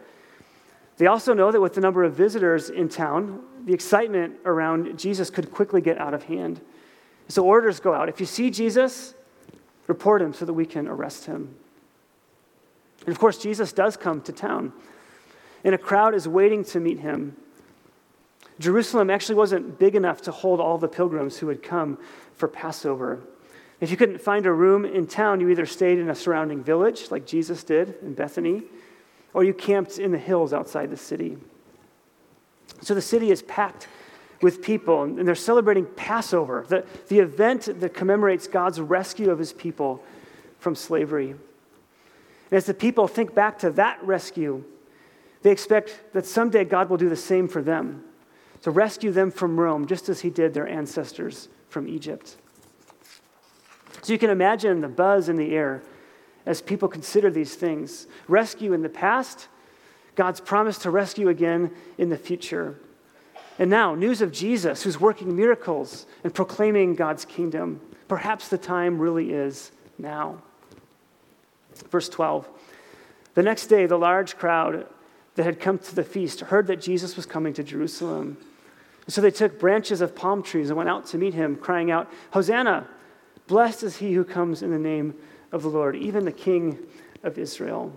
They 0.98 1.08
also 1.08 1.34
know 1.34 1.52
that 1.52 1.62
with 1.62 1.74
the 1.74 1.82
number 1.82 2.04
of 2.04 2.14
visitors 2.14 2.70
in 2.70 2.90
town, 2.90 3.42
the 3.66 3.74
excitement 3.74 4.36
around 4.46 5.00
Jesus 5.00 5.30
could 5.30 5.52
quickly 5.52 5.82
get 5.82 5.98
out 5.98 6.14
of 6.14 6.24
hand. 6.24 6.62
So 7.28 7.46
orders 7.46 7.80
go 7.80 7.94
out. 7.94 8.10
If 8.10 8.20
you 8.20 8.26
see 8.26 8.52
Jesus, 8.52 9.16
report 9.92 10.22
him 10.22 10.34
so 10.34 10.46
that 10.46 10.54
we 10.54 10.66
can 10.66 10.88
arrest 10.88 11.26
him. 11.26 11.54
And 13.06 13.10
of 13.10 13.20
course, 13.20 13.38
Jesus 13.38 13.74
does 13.74 13.98
come 13.98 14.22
to 14.22 14.32
town 14.32 14.72
and 15.64 15.76
a 15.76 15.78
crowd 15.78 16.16
is 16.16 16.28
waiting 16.28 16.64
to 16.66 16.80
meet 16.80 17.00
him. 17.00 17.36
Jerusalem 18.58 19.10
actually 19.10 19.36
wasn't 19.36 19.80
big 19.80 19.96
enough 19.96 20.22
to 20.24 20.32
hold 20.32 20.60
all 20.60 20.78
the 20.78 20.88
pilgrims 20.88 21.38
who 21.38 21.50
had 21.50 21.62
come 21.62 21.98
for 22.36 22.48
Passover. 22.48 23.20
If 23.82 23.92
you 23.92 23.98
couldn't 23.98 24.22
find 24.22 24.46
a 24.46 24.52
room 24.54 24.86
in 24.86 25.08
town, 25.08 25.42
you 25.42 25.50
either 25.50 25.66
stayed 25.66 25.98
in 25.98 26.10
a 26.10 26.16
surrounding 26.16 26.64
village, 26.64 27.12
like 27.12 27.26
Jesus 27.26 27.64
did 27.64 27.96
in 28.02 28.14
Bethany, 28.14 28.64
or 29.34 29.44
you 29.44 29.54
camped 29.54 29.98
in 29.98 30.12
the 30.12 30.18
hills 30.18 30.54
outside 30.54 30.90
the 30.90 30.98
city. 30.98 31.38
So 32.82 32.94
the 32.94 33.02
city 33.02 33.32
is 33.32 33.42
packed 33.42 33.88
with 34.42 34.62
people, 34.62 35.04
and 35.04 35.28
they're 35.28 35.36
celebrating 35.36 35.86
Passover, 35.86 36.66
the, 36.68 36.86
the 37.08 37.20
event 37.20 37.80
that 37.80 37.94
commemorates 37.94 38.48
God's 38.48 38.80
rescue 38.80 39.30
of 39.30 39.40
his 39.40 39.54
people 39.54 40.04
from 40.60 40.76
slavery. 40.76 41.32
And 41.32 42.58
as 42.58 42.66
the 42.66 42.74
people 42.74 43.08
think 43.08 43.34
back 43.34 43.60
to 43.60 43.70
that 43.72 44.04
rescue, 44.04 44.64
they 45.42 45.52
expect 45.52 46.02
that 46.14 46.26
someday 46.26 46.66
God 46.66 46.90
will 46.90 46.98
do 46.98 47.10
the 47.10 47.16
same 47.16 47.48
for 47.48 47.62
them, 47.62 48.04
to 48.62 48.72
rescue 48.72 49.12
them 49.12 49.32
from 49.32 49.60
Rome, 49.60 49.88
just 49.88 50.10
as 50.10 50.22
he 50.22 50.30
did 50.30 50.54
their 50.54 50.68
ancestors 50.68 51.50
from 51.70 51.88
Egypt. 51.88 52.38
So 54.02 54.14
you 54.14 54.20
can 54.20 54.30
imagine 54.30 54.82
the 54.82 54.88
buzz 54.88 55.30
in 55.30 55.36
the 55.36 55.56
air 55.56 55.84
as 56.46 56.62
people 56.62 56.88
consider 56.88 57.30
these 57.30 57.56
things. 57.56 58.08
Rescue 58.28 58.74
in 58.74 58.82
the 58.82 58.90
past, 58.90 59.48
God's 60.16 60.42
promise 60.42 60.80
to 60.80 60.90
rescue 60.90 61.30
again 61.30 61.72
in 61.98 62.10
the 62.10 62.18
future. 62.18 62.80
And 63.60 63.70
now, 63.70 63.96
news 63.96 64.22
of 64.22 64.32
Jesus 64.32 64.84
who's 64.84 65.00
working 65.00 65.36
miracles 65.36 66.06
and 66.24 66.34
proclaiming 66.34 66.96
God's 66.96 67.26
kingdom. 67.26 67.82
Perhaps 68.08 68.48
the 68.48 68.58
time 68.58 69.00
really 69.00 69.32
is 69.34 69.72
now. 69.98 70.42
Verse 71.90 72.10
12 72.10 72.48
The 73.36 73.44
next 73.44 73.68
day, 73.68 73.86
the 73.86 73.98
large 73.98 74.38
crowd 74.38 74.88
that 75.36 75.44
had 75.44 75.60
come 75.60 75.78
to 75.80 75.96
the 75.96 76.04
feast 76.04 76.42
heard 76.42 76.68
that 76.68 76.82
Jesus 76.82 77.16
was 77.16 77.26
coming 77.26 77.54
to 77.54 77.64
Jerusalem. 77.64 78.38
so 79.08 79.22
they 79.22 79.32
took 79.32 79.60
branches 79.60 80.02
of 80.02 80.16
palm 80.16 80.44
trees 80.44 80.70
and 80.70 80.78
went 80.78 80.90
out 80.90 81.06
to 81.08 81.18
meet 81.18 81.34
him, 81.34 81.56
crying 81.56 81.92
out, 81.92 82.12
Hosanna! 82.32 82.88
Blessed 83.48 83.84
is 83.84 83.98
he 83.98 84.14
who 84.14 84.24
comes 84.24 84.62
in 84.62 84.72
the 84.72 84.80
name 84.80 85.14
of 85.52 85.62
the 85.64 85.70
Lord, 85.70 85.96
even 85.96 86.26
the 86.26 86.32
King 86.32 86.80
of 87.24 87.38
Israel. 87.38 87.94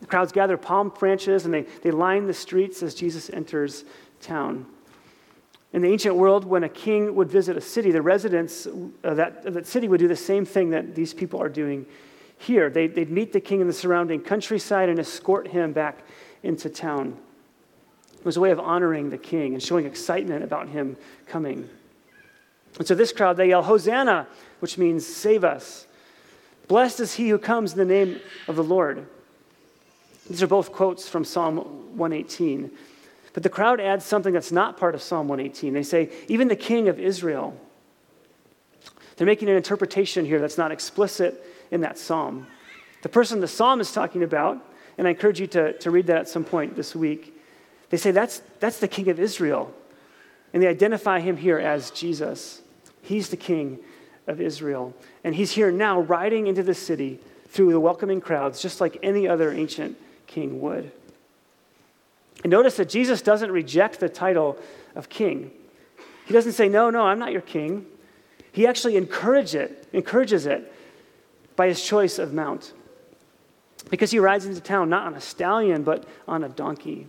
The 0.00 0.06
crowds 0.06 0.32
gather 0.32 0.56
palm 0.56 0.90
branches 0.90 1.44
and 1.44 1.52
they, 1.52 1.62
they 1.82 1.90
line 1.90 2.26
the 2.26 2.34
streets 2.34 2.82
as 2.82 2.94
Jesus 2.94 3.30
enters 3.30 3.84
town. 4.20 4.66
In 5.72 5.82
the 5.82 5.88
ancient 5.88 6.16
world, 6.16 6.44
when 6.44 6.64
a 6.64 6.68
king 6.68 7.14
would 7.14 7.28
visit 7.28 7.56
a 7.56 7.60
city, 7.60 7.90
the 7.90 8.00
residents 8.00 8.66
of 8.66 9.16
that, 9.16 9.44
of 9.44 9.54
that 9.54 9.66
city 9.66 9.86
would 9.86 10.00
do 10.00 10.08
the 10.08 10.16
same 10.16 10.44
thing 10.44 10.70
that 10.70 10.94
these 10.94 11.12
people 11.12 11.42
are 11.42 11.48
doing 11.48 11.84
here. 12.38 12.70
They'd, 12.70 12.94
they'd 12.94 13.10
meet 13.10 13.32
the 13.32 13.40
king 13.40 13.60
in 13.60 13.66
the 13.66 13.72
surrounding 13.72 14.20
countryside 14.20 14.88
and 14.88 14.98
escort 14.98 15.48
him 15.48 15.72
back 15.72 15.98
into 16.42 16.70
town. 16.70 17.18
It 18.18 18.24
was 18.24 18.36
a 18.36 18.40
way 18.40 18.50
of 18.50 18.58
honoring 18.58 19.10
the 19.10 19.18
king 19.18 19.54
and 19.54 19.62
showing 19.62 19.84
excitement 19.84 20.42
about 20.42 20.68
him 20.68 20.96
coming. 21.26 21.68
And 22.78 22.86
so 22.86 22.94
this 22.94 23.12
crowd, 23.12 23.36
they 23.36 23.48
yell, 23.48 23.62
Hosanna, 23.62 24.26
which 24.60 24.78
means 24.78 25.06
save 25.06 25.44
us. 25.44 25.86
Blessed 26.66 27.00
is 27.00 27.14
he 27.14 27.28
who 27.28 27.38
comes 27.38 27.72
in 27.72 27.78
the 27.78 27.84
name 27.84 28.20
of 28.46 28.56
the 28.56 28.64
Lord. 28.64 29.06
These 30.28 30.42
are 30.42 30.46
both 30.46 30.72
quotes 30.72 31.08
from 31.08 31.24
Psalm 31.24 31.56
118. 31.96 32.70
But 33.32 33.42
the 33.42 33.48
crowd 33.48 33.80
adds 33.80 34.04
something 34.04 34.32
that's 34.32 34.52
not 34.52 34.76
part 34.76 34.94
of 34.94 35.02
Psalm 35.02 35.28
118. 35.28 35.72
They 35.72 35.82
say, 35.82 36.10
even 36.28 36.48
the 36.48 36.56
king 36.56 36.88
of 36.88 36.98
Israel. 36.98 37.56
They're 39.16 39.26
making 39.26 39.48
an 39.48 39.56
interpretation 39.56 40.24
here 40.24 40.40
that's 40.40 40.58
not 40.58 40.70
explicit 40.70 41.44
in 41.70 41.80
that 41.80 41.98
psalm. 41.98 42.46
The 43.02 43.08
person 43.08 43.40
the 43.40 43.48
psalm 43.48 43.80
is 43.80 43.92
talking 43.92 44.22
about, 44.22 44.64
and 44.96 45.06
I 45.06 45.10
encourage 45.10 45.40
you 45.40 45.46
to, 45.48 45.72
to 45.78 45.90
read 45.90 46.06
that 46.06 46.16
at 46.18 46.28
some 46.28 46.44
point 46.44 46.76
this 46.76 46.94
week, 46.94 47.34
they 47.90 47.96
say 47.96 48.10
that's, 48.10 48.42
that's 48.60 48.80
the 48.80 48.88
king 48.88 49.08
of 49.08 49.18
Israel. 49.18 49.72
And 50.52 50.62
they 50.62 50.66
identify 50.66 51.20
him 51.20 51.36
here 51.36 51.58
as 51.58 51.90
Jesus. 51.90 52.62
He's 53.02 53.28
the 53.28 53.36
king 53.36 53.78
of 54.26 54.40
Israel. 54.40 54.94
And 55.24 55.34
he's 55.34 55.52
here 55.52 55.70
now 55.70 56.00
riding 56.00 56.46
into 56.46 56.62
the 56.62 56.74
city 56.74 57.18
through 57.48 57.72
the 57.72 57.80
welcoming 57.80 58.20
crowds, 58.20 58.60
just 58.60 58.80
like 58.80 58.98
any 59.02 59.26
other 59.26 59.52
ancient 59.52 59.96
king 60.28 60.60
would. 60.60 60.92
And 62.44 62.52
notice 62.52 62.76
that 62.76 62.88
Jesus 62.88 63.20
doesn't 63.20 63.50
reject 63.50 63.98
the 63.98 64.08
title 64.08 64.56
of 64.94 65.08
king. 65.08 65.50
He 66.26 66.32
doesn't 66.32 66.52
say, 66.52 66.68
No, 66.68 66.90
no, 66.90 67.02
I'm 67.02 67.18
not 67.18 67.32
your 67.32 67.40
king. 67.40 67.86
He 68.52 68.66
actually 68.66 68.96
encourage 68.96 69.54
it, 69.54 69.88
encourages 69.92 70.46
it 70.46 70.72
by 71.56 71.66
his 71.66 71.82
choice 71.82 72.18
of 72.18 72.32
mount. 72.32 72.72
Because 73.90 74.10
he 74.10 74.18
rides 74.18 74.46
into 74.46 74.60
town 74.60 74.88
not 74.88 75.06
on 75.06 75.14
a 75.14 75.20
stallion, 75.20 75.82
but 75.82 76.04
on 76.28 76.44
a 76.44 76.48
donkey. 76.48 77.08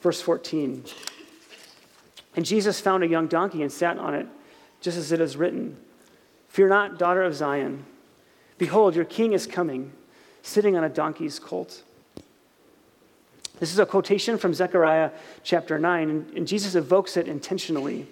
Verse 0.00 0.20
14. 0.20 0.84
And 2.36 2.44
Jesus 2.44 2.80
found 2.80 3.02
a 3.02 3.08
young 3.08 3.26
donkey 3.26 3.62
and 3.62 3.72
sat 3.72 3.98
on 3.98 4.14
it, 4.14 4.26
just 4.80 4.96
as 4.96 5.10
it 5.10 5.20
is 5.20 5.36
written 5.36 5.76
Fear 6.48 6.68
not, 6.68 6.98
daughter 6.98 7.22
of 7.22 7.34
Zion. 7.34 7.84
Behold, 8.58 8.96
your 8.96 9.04
king 9.04 9.32
is 9.32 9.46
coming, 9.46 9.92
sitting 10.42 10.76
on 10.76 10.84
a 10.84 10.88
donkey's 10.88 11.38
colt. 11.38 11.82
This 13.60 13.72
is 13.72 13.78
a 13.78 13.86
quotation 13.86 14.38
from 14.38 14.54
Zechariah 14.54 15.10
chapter 15.42 15.78
9, 15.78 16.32
and 16.36 16.46
Jesus 16.46 16.74
evokes 16.74 17.16
it 17.16 17.26
intentionally. 17.26 18.06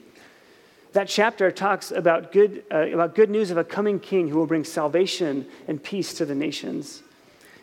That 0.92 1.08
chapter 1.08 1.50
talks 1.50 1.90
about 1.90 2.32
good, 2.32 2.64
uh, 2.72 2.88
about 2.88 3.14
good 3.14 3.30
news 3.30 3.50
of 3.50 3.58
a 3.58 3.64
coming 3.64 4.00
king 4.00 4.28
who 4.28 4.38
will 4.38 4.46
bring 4.46 4.64
salvation 4.64 5.46
and 5.68 5.82
peace 5.82 6.14
to 6.14 6.24
the 6.24 6.34
nations. 6.34 7.02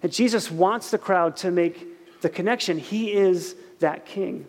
And 0.01 0.13
Jesus 0.13 0.49
wants 0.49 0.91
the 0.91 0.97
crowd 0.97 1.35
to 1.37 1.51
make 1.51 2.21
the 2.21 2.29
connection. 2.29 2.77
He 2.77 3.11
is 3.11 3.55
that 3.79 4.05
king. 4.05 4.45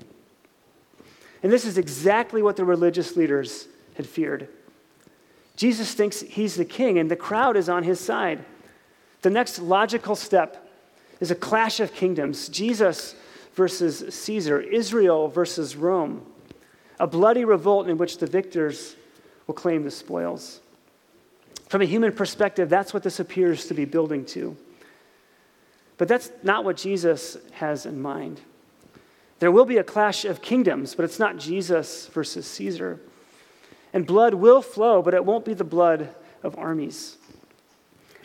And 1.42 1.52
this 1.52 1.64
is 1.64 1.76
exactly 1.76 2.40
what 2.42 2.56
the 2.56 2.64
religious 2.64 3.16
leaders 3.16 3.68
had 3.96 4.06
feared. 4.06 4.48
Jesus 5.56 5.94
thinks 5.94 6.20
he's 6.20 6.54
the 6.54 6.64
king, 6.64 6.98
and 6.98 7.10
the 7.10 7.16
crowd 7.16 7.56
is 7.56 7.68
on 7.68 7.82
his 7.82 8.00
side. 8.00 8.44
The 9.22 9.30
next 9.30 9.58
logical 9.58 10.14
step 10.14 10.63
is 11.20 11.30
a 11.30 11.34
clash 11.34 11.80
of 11.80 11.94
kingdoms 11.94 12.48
Jesus 12.48 13.14
versus 13.54 14.14
Caesar, 14.14 14.60
Israel 14.60 15.28
versus 15.28 15.76
Rome, 15.76 16.24
a 16.98 17.06
bloody 17.06 17.44
revolt 17.44 17.88
in 17.88 17.98
which 17.98 18.18
the 18.18 18.26
victors 18.26 18.96
will 19.46 19.54
claim 19.54 19.84
the 19.84 19.90
spoils. 19.90 20.60
From 21.68 21.82
a 21.82 21.86
human 21.86 22.12
perspective, 22.12 22.68
that's 22.68 22.92
what 22.92 23.02
this 23.02 23.20
appears 23.20 23.66
to 23.66 23.74
be 23.74 23.84
building 23.84 24.24
to. 24.26 24.56
But 25.96 26.08
that's 26.08 26.30
not 26.42 26.64
what 26.64 26.76
Jesus 26.76 27.36
has 27.52 27.86
in 27.86 28.00
mind. 28.00 28.40
There 29.38 29.50
will 29.50 29.64
be 29.64 29.78
a 29.78 29.84
clash 29.84 30.24
of 30.24 30.42
kingdoms, 30.42 30.94
but 30.94 31.04
it's 31.04 31.18
not 31.18 31.38
Jesus 31.38 32.06
versus 32.08 32.46
Caesar. 32.46 33.00
And 33.92 34.06
blood 34.06 34.34
will 34.34 34.62
flow, 34.62 35.02
but 35.02 35.14
it 35.14 35.24
won't 35.24 35.44
be 35.44 35.54
the 35.54 35.64
blood 35.64 36.14
of 36.42 36.58
armies. 36.58 37.16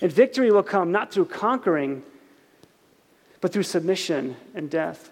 And 0.01 0.11
victory 0.11 0.51
will 0.51 0.63
come 0.63 0.91
not 0.91 1.11
through 1.11 1.25
conquering, 1.25 2.03
but 3.41 3.53
through 3.53 3.63
submission 3.63 4.35
and 4.53 4.69
death. 4.69 5.09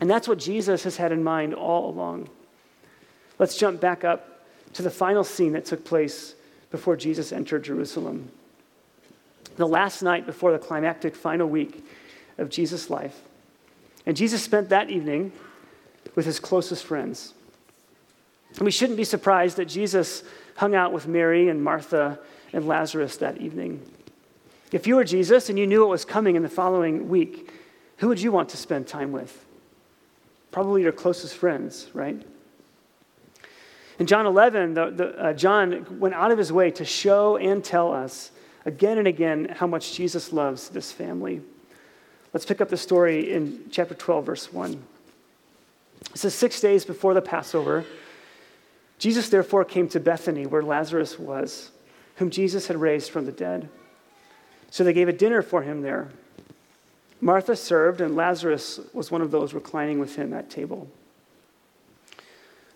And 0.00 0.08
that's 0.08 0.28
what 0.28 0.38
Jesus 0.38 0.84
has 0.84 0.96
had 0.96 1.12
in 1.12 1.24
mind 1.24 1.54
all 1.54 1.90
along. 1.90 2.28
Let's 3.38 3.56
jump 3.56 3.80
back 3.80 4.04
up 4.04 4.44
to 4.74 4.82
the 4.82 4.90
final 4.90 5.24
scene 5.24 5.52
that 5.52 5.64
took 5.64 5.84
place 5.84 6.34
before 6.70 6.96
Jesus 6.96 7.32
entered 7.32 7.64
Jerusalem. 7.64 8.30
The 9.56 9.66
last 9.66 10.02
night 10.02 10.26
before 10.26 10.52
the 10.52 10.58
climactic 10.58 11.16
final 11.16 11.48
week 11.48 11.84
of 12.38 12.48
Jesus' 12.48 12.88
life. 12.88 13.20
And 14.06 14.16
Jesus 14.16 14.42
spent 14.42 14.68
that 14.70 14.90
evening 14.90 15.32
with 16.14 16.24
his 16.24 16.40
closest 16.40 16.84
friends. 16.84 17.34
And 18.56 18.64
we 18.64 18.70
shouldn't 18.70 18.96
be 18.96 19.04
surprised 19.04 19.56
that 19.56 19.66
Jesus 19.66 20.22
hung 20.56 20.74
out 20.74 20.92
with 20.92 21.06
Mary 21.06 21.48
and 21.48 21.62
Martha 21.62 22.18
and 22.52 22.66
Lazarus 22.66 23.16
that 23.18 23.38
evening. 23.38 23.80
If 24.72 24.86
you 24.86 24.96
were 24.96 25.04
Jesus 25.04 25.48
and 25.48 25.58
you 25.58 25.66
knew 25.66 25.80
what 25.80 25.90
was 25.90 26.04
coming 26.04 26.36
in 26.36 26.42
the 26.42 26.48
following 26.48 27.08
week, 27.08 27.50
who 27.96 28.08
would 28.08 28.20
you 28.20 28.30
want 28.30 28.48
to 28.50 28.56
spend 28.56 28.86
time 28.86 29.12
with? 29.12 29.44
Probably 30.52 30.82
your 30.82 30.92
closest 30.92 31.34
friends, 31.34 31.90
right? 31.92 32.20
In 33.98 34.06
John 34.06 34.26
11, 34.26 34.74
the, 34.74 34.90
the, 34.90 35.24
uh, 35.24 35.32
John 35.34 35.98
went 36.00 36.14
out 36.14 36.30
of 36.30 36.38
his 36.38 36.52
way 36.52 36.70
to 36.72 36.84
show 36.84 37.36
and 37.36 37.62
tell 37.62 37.92
us 37.92 38.30
again 38.64 38.98
and 38.98 39.06
again 39.06 39.54
how 39.56 39.66
much 39.66 39.94
Jesus 39.94 40.32
loves 40.32 40.70
this 40.70 40.90
family. 40.90 41.42
Let's 42.32 42.46
pick 42.46 42.60
up 42.60 42.68
the 42.68 42.76
story 42.76 43.32
in 43.32 43.64
chapter 43.70 43.94
12, 43.94 44.24
verse 44.24 44.52
1. 44.52 44.82
It 46.12 46.18
says, 46.18 46.34
Six 46.34 46.60
days 46.60 46.84
before 46.84 47.12
the 47.12 47.20
Passover, 47.20 47.84
Jesus 48.98 49.28
therefore 49.28 49.64
came 49.64 49.88
to 49.88 50.00
Bethany, 50.00 50.46
where 50.46 50.62
Lazarus 50.62 51.18
was, 51.18 51.70
whom 52.16 52.30
Jesus 52.30 52.68
had 52.68 52.76
raised 52.76 53.10
from 53.10 53.26
the 53.26 53.32
dead. 53.32 53.68
So 54.70 54.84
they 54.84 54.92
gave 54.92 55.08
a 55.08 55.12
dinner 55.12 55.42
for 55.42 55.62
him 55.62 55.82
there. 55.82 56.08
Martha 57.20 57.54
served, 57.54 58.00
and 58.00 58.16
Lazarus 58.16 58.80
was 58.92 59.10
one 59.10 59.20
of 59.20 59.30
those 59.30 59.52
reclining 59.52 59.98
with 59.98 60.16
him 60.16 60.32
at 60.32 60.48
table. 60.48 60.88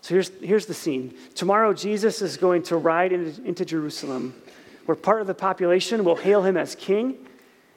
So 0.01 0.13
here's, 0.13 0.29
here's 0.39 0.65
the 0.67 0.73
scene. 0.73 1.15
Tomorrow, 1.33 1.73
Jesus 1.73 2.21
is 2.21 2.37
going 2.37 2.61
to 2.63 2.77
ride 2.77 3.11
into, 3.11 3.43
into 3.43 3.65
Jerusalem, 3.65 4.35
where 4.85 4.95
part 4.95 5.21
of 5.21 5.27
the 5.27 5.33
population 5.33 6.03
will 6.03 6.15
hail 6.15 6.43
him 6.43 6.57
as 6.57 6.75
king, 6.75 7.17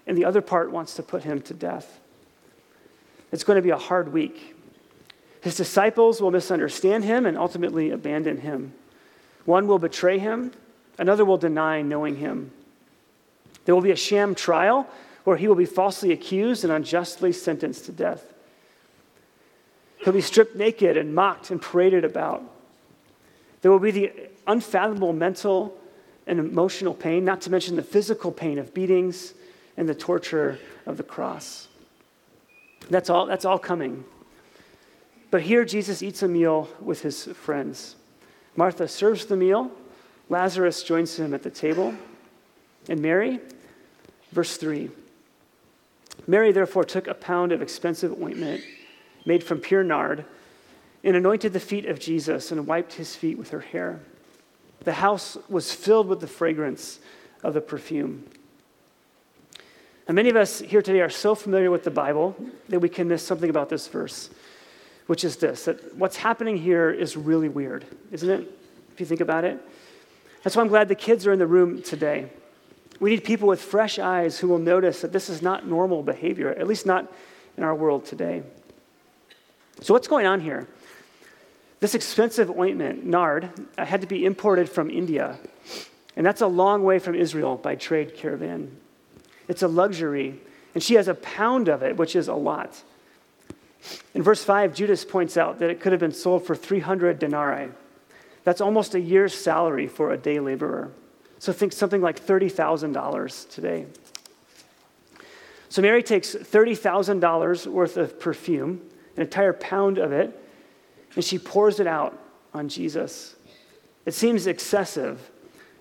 and 0.07 0.17
the 0.19 0.27
other 0.27 0.43
part 0.43 0.71
wants 0.71 0.95
to 0.97 1.03
put 1.03 1.23
him 1.23 1.41
to 1.43 1.55
death. 1.55 2.01
It's 3.33 3.45
going 3.45 3.57
to 3.57 3.63
be 3.63 3.71
a 3.71 3.79
hard 3.79 4.13
week. 4.13 4.57
His 5.41 5.57
disciples 5.57 6.21
will 6.21 6.31
misunderstand 6.31 7.05
him 7.05 7.25
and 7.25 7.39
ultimately 7.39 7.91
abandon 7.91 8.39
him. 8.39 8.75
One 9.47 9.67
will 9.67 9.79
betray 9.79 10.19
him, 10.19 10.53
another 10.99 11.25
will 11.25 11.39
deny 11.39 11.81
knowing 11.81 12.17
him. 12.17 12.51
There 13.69 13.75
will 13.75 13.83
be 13.83 13.91
a 13.91 13.97
sham 13.97 14.35
trial 14.35 14.89
where 15.25 15.37
he 15.37 15.47
will 15.47 15.55
be 15.55 15.67
falsely 15.67 16.11
accused 16.11 16.65
and 16.65 16.73
unjustly 16.73 17.33
sentenced 17.33 17.85
to 17.85 17.93
death. 17.93 18.33
He'll 19.99 20.15
be 20.15 20.23
stripped 20.23 20.57
naked 20.57 20.97
and 20.97 21.15
mocked 21.15 21.51
and 21.51 21.61
paraded 21.61 22.03
about. 22.03 22.43
There 23.61 23.71
will 23.71 23.79
be 23.79 23.91
the 23.91 24.13
unfathomable 24.47 25.13
mental 25.13 25.79
and 26.27 26.39
emotional 26.39 26.95
pain, 26.95 27.27
not 27.27 27.43
to 27.43 27.51
mention 27.51 27.77
the 27.77 27.83
physical 27.83 28.33
pain 28.33 28.59
of 28.59 28.73
beatings 28.73 29.35
and 29.77 29.87
the 29.87 29.95
torture 29.95 30.59
of 30.87 30.97
the 30.97 31.03
cross. 31.03 31.69
That's 32.89 33.11
all, 33.11 33.27
that's 33.27 33.45
all 33.45 33.59
coming. 33.59 34.03
But 35.31 35.43
here, 35.43 35.67
Jesus 35.67 36.03
eats 36.03 36.23
a 36.23 36.29
meal 36.29 36.71
with 36.81 37.03
his 37.03 37.25
friends. 37.25 37.97
Martha 38.57 38.89
serves 38.89 39.27
the 39.27 39.37
meal, 39.37 39.71
Lazarus 40.31 40.83
joins 40.83 41.19
him 41.19 41.35
at 41.35 41.43
the 41.43 41.51
table, 41.51 41.93
and 42.89 43.03
Mary, 43.03 43.41
verse 44.33 44.57
3 44.57 44.91
Mary 46.27 46.53
therefore 46.53 46.85
took 46.85 47.07
a 47.07 47.15
pound 47.15 47.53
of 47.53 47.63
expensive 47.63 48.21
ointment 48.21 48.63
made 49.25 49.43
from 49.43 49.61
pure 49.61 49.85
nard 49.85 50.25
and 51.05 51.17
anointed 51.17 51.53
the 51.53 51.61
feet 51.61 51.87
of 51.87 51.99
Jesus 52.01 52.51
and 52.51 52.67
wiped 52.67 52.95
his 52.95 53.15
feet 53.15 53.39
with 53.39 53.51
her 53.51 53.61
hair. 53.61 54.01
The 54.81 54.95
house 54.95 55.39
was 55.49 55.73
filled 55.73 56.09
with 56.09 56.21
the 56.21 56.27
fragrance 56.27 56.99
of 57.43 57.55
the 57.55 57.61
perfume. 57.61 58.25
And 60.07 60.15
many 60.15 60.31
of 60.31 60.37
us 60.37 60.61
here 60.61 60.83
today 60.83 61.01
are 61.01 61.11
so 61.11 61.35
familiar 61.35 61.71
with 61.71 61.85
the 61.85 61.91
Bible 61.91 62.35
that 62.69 62.81
we 62.81 62.89
can 62.89 63.09
miss 63.09 63.23
something 63.23 63.51
about 63.51 63.69
this 63.69 63.87
verse, 63.87 64.31
which 65.07 65.25
is 65.25 65.37
this 65.37 65.67
that 65.67 65.95
what's 65.97 66.17
happening 66.17 66.57
here 66.57 66.91
is 66.91 67.17
really 67.17 67.49
weird, 67.49 67.85
isn't 68.11 68.29
it? 68.29 68.51
If 68.93 69.01
you 69.01 69.07
think 69.07 69.21
about 69.21 69.45
it. 69.45 69.61
That's 70.43 70.57
why 70.57 70.63
I'm 70.63 70.69
glad 70.69 70.89
the 70.89 70.95
kids 70.95 71.27
are 71.27 71.33
in 71.33 71.39
the 71.39 71.47
room 71.47 71.83
today. 71.83 72.31
We 73.01 73.11
need 73.11 73.25
people 73.25 73.49
with 73.49 73.61
fresh 73.61 73.99
eyes 73.99 74.39
who 74.39 74.49
will 74.49 74.59
notice 74.59 75.03
that 75.03 75.13
this 75.13 75.29
is 75.29 75.41
not 75.41 75.67
normal 75.67 76.03
behavior, 76.03 76.51
at 76.51 76.67
least 76.67 76.87
not 76.87 77.13
in 77.57 77.63
our 77.63 77.75
world 77.75 78.05
today. 78.05 78.43
So, 79.81 79.95
what's 79.95 80.09
going 80.09 80.27
on 80.27 80.41
here? 80.41 80.67
This 81.81 81.95
expensive 81.95 82.51
ointment, 82.51 83.05
nard, 83.05 83.51
uh, 83.77 83.85
had 83.85 84.01
to 84.01 84.09
be 84.09 84.25
imported 84.25 84.69
from 84.69 84.91
India. 84.91 85.39
And 86.17 86.27
that's 86.27 86.41
a 86.41 86.49
long 86.49 86.83
way 86.83 86.99
from 86.99 87.15
Israel 87.15 87.57
by 87.57 87.77
trade 87.77 88.17
caravan. 88.17 88.77
It's 89.47 89.63
a 89.63 89.69
luxury. 89.69 90.41
And 90.75 90.83
she 90.83 90.95
has 90.95 91.07
a 91.07 91.15
pound 91.15 91.69
of 91.69 91.83
it, 91.83 91.97
which 91.97 92.17
is 92.17 92.27
a 92.27 92.35
lot. 92.35 92.83
In 94.15 94.23
verse 94.23 94.43
5, 94.43 94.75
Judas 94.75 95.05
points 95.05 95.37
out 95.37 95.61
that 95.61 95.71
it 95.71 95.81
could 95.81 95.93
have 95.93 96.01
been 96.01 96.13
sold 96.13 96.45
for 96.45 96.57
300 96.57 97.19
denarii. 97.19 97.71
That's 98.43 98.61
almost 98.61 98.95
a 98.95 99.01
year's 99.01 99.35
salary 99.35 99.87
for 99.87 100.13
a 100.13 100.19
day 100.19 100.41
laborer. 100.41 100.91
So 101.39 101.53
think 101.53 101.73
something 101.73 102.01
like 102.01 102.25
$30,000 102.25 103.51
today. 103.51 103.87
So 105.69 105.83
Mary 105.83 106.03
takes 106.03 106.35
$30,000 106.35 107.67
worth 107.67 107.97
of 107.97 108.19
perfume, 108.19 108.81
an 109.17 109.23
entire 109.23 109.53
pound 109.53 109.99
of 109.99 110.13
it, 110.13 110.39
and 111.15 111.25
she 111.25 111.39
pours 111.39 111.81
it 111.81 111.87
out 111.87 112.19
on 112.55 112.69
Jesus. 112.69 113.37
It 114.07 114.15
seems 114.15 114.47
excessive. 114.47 115.31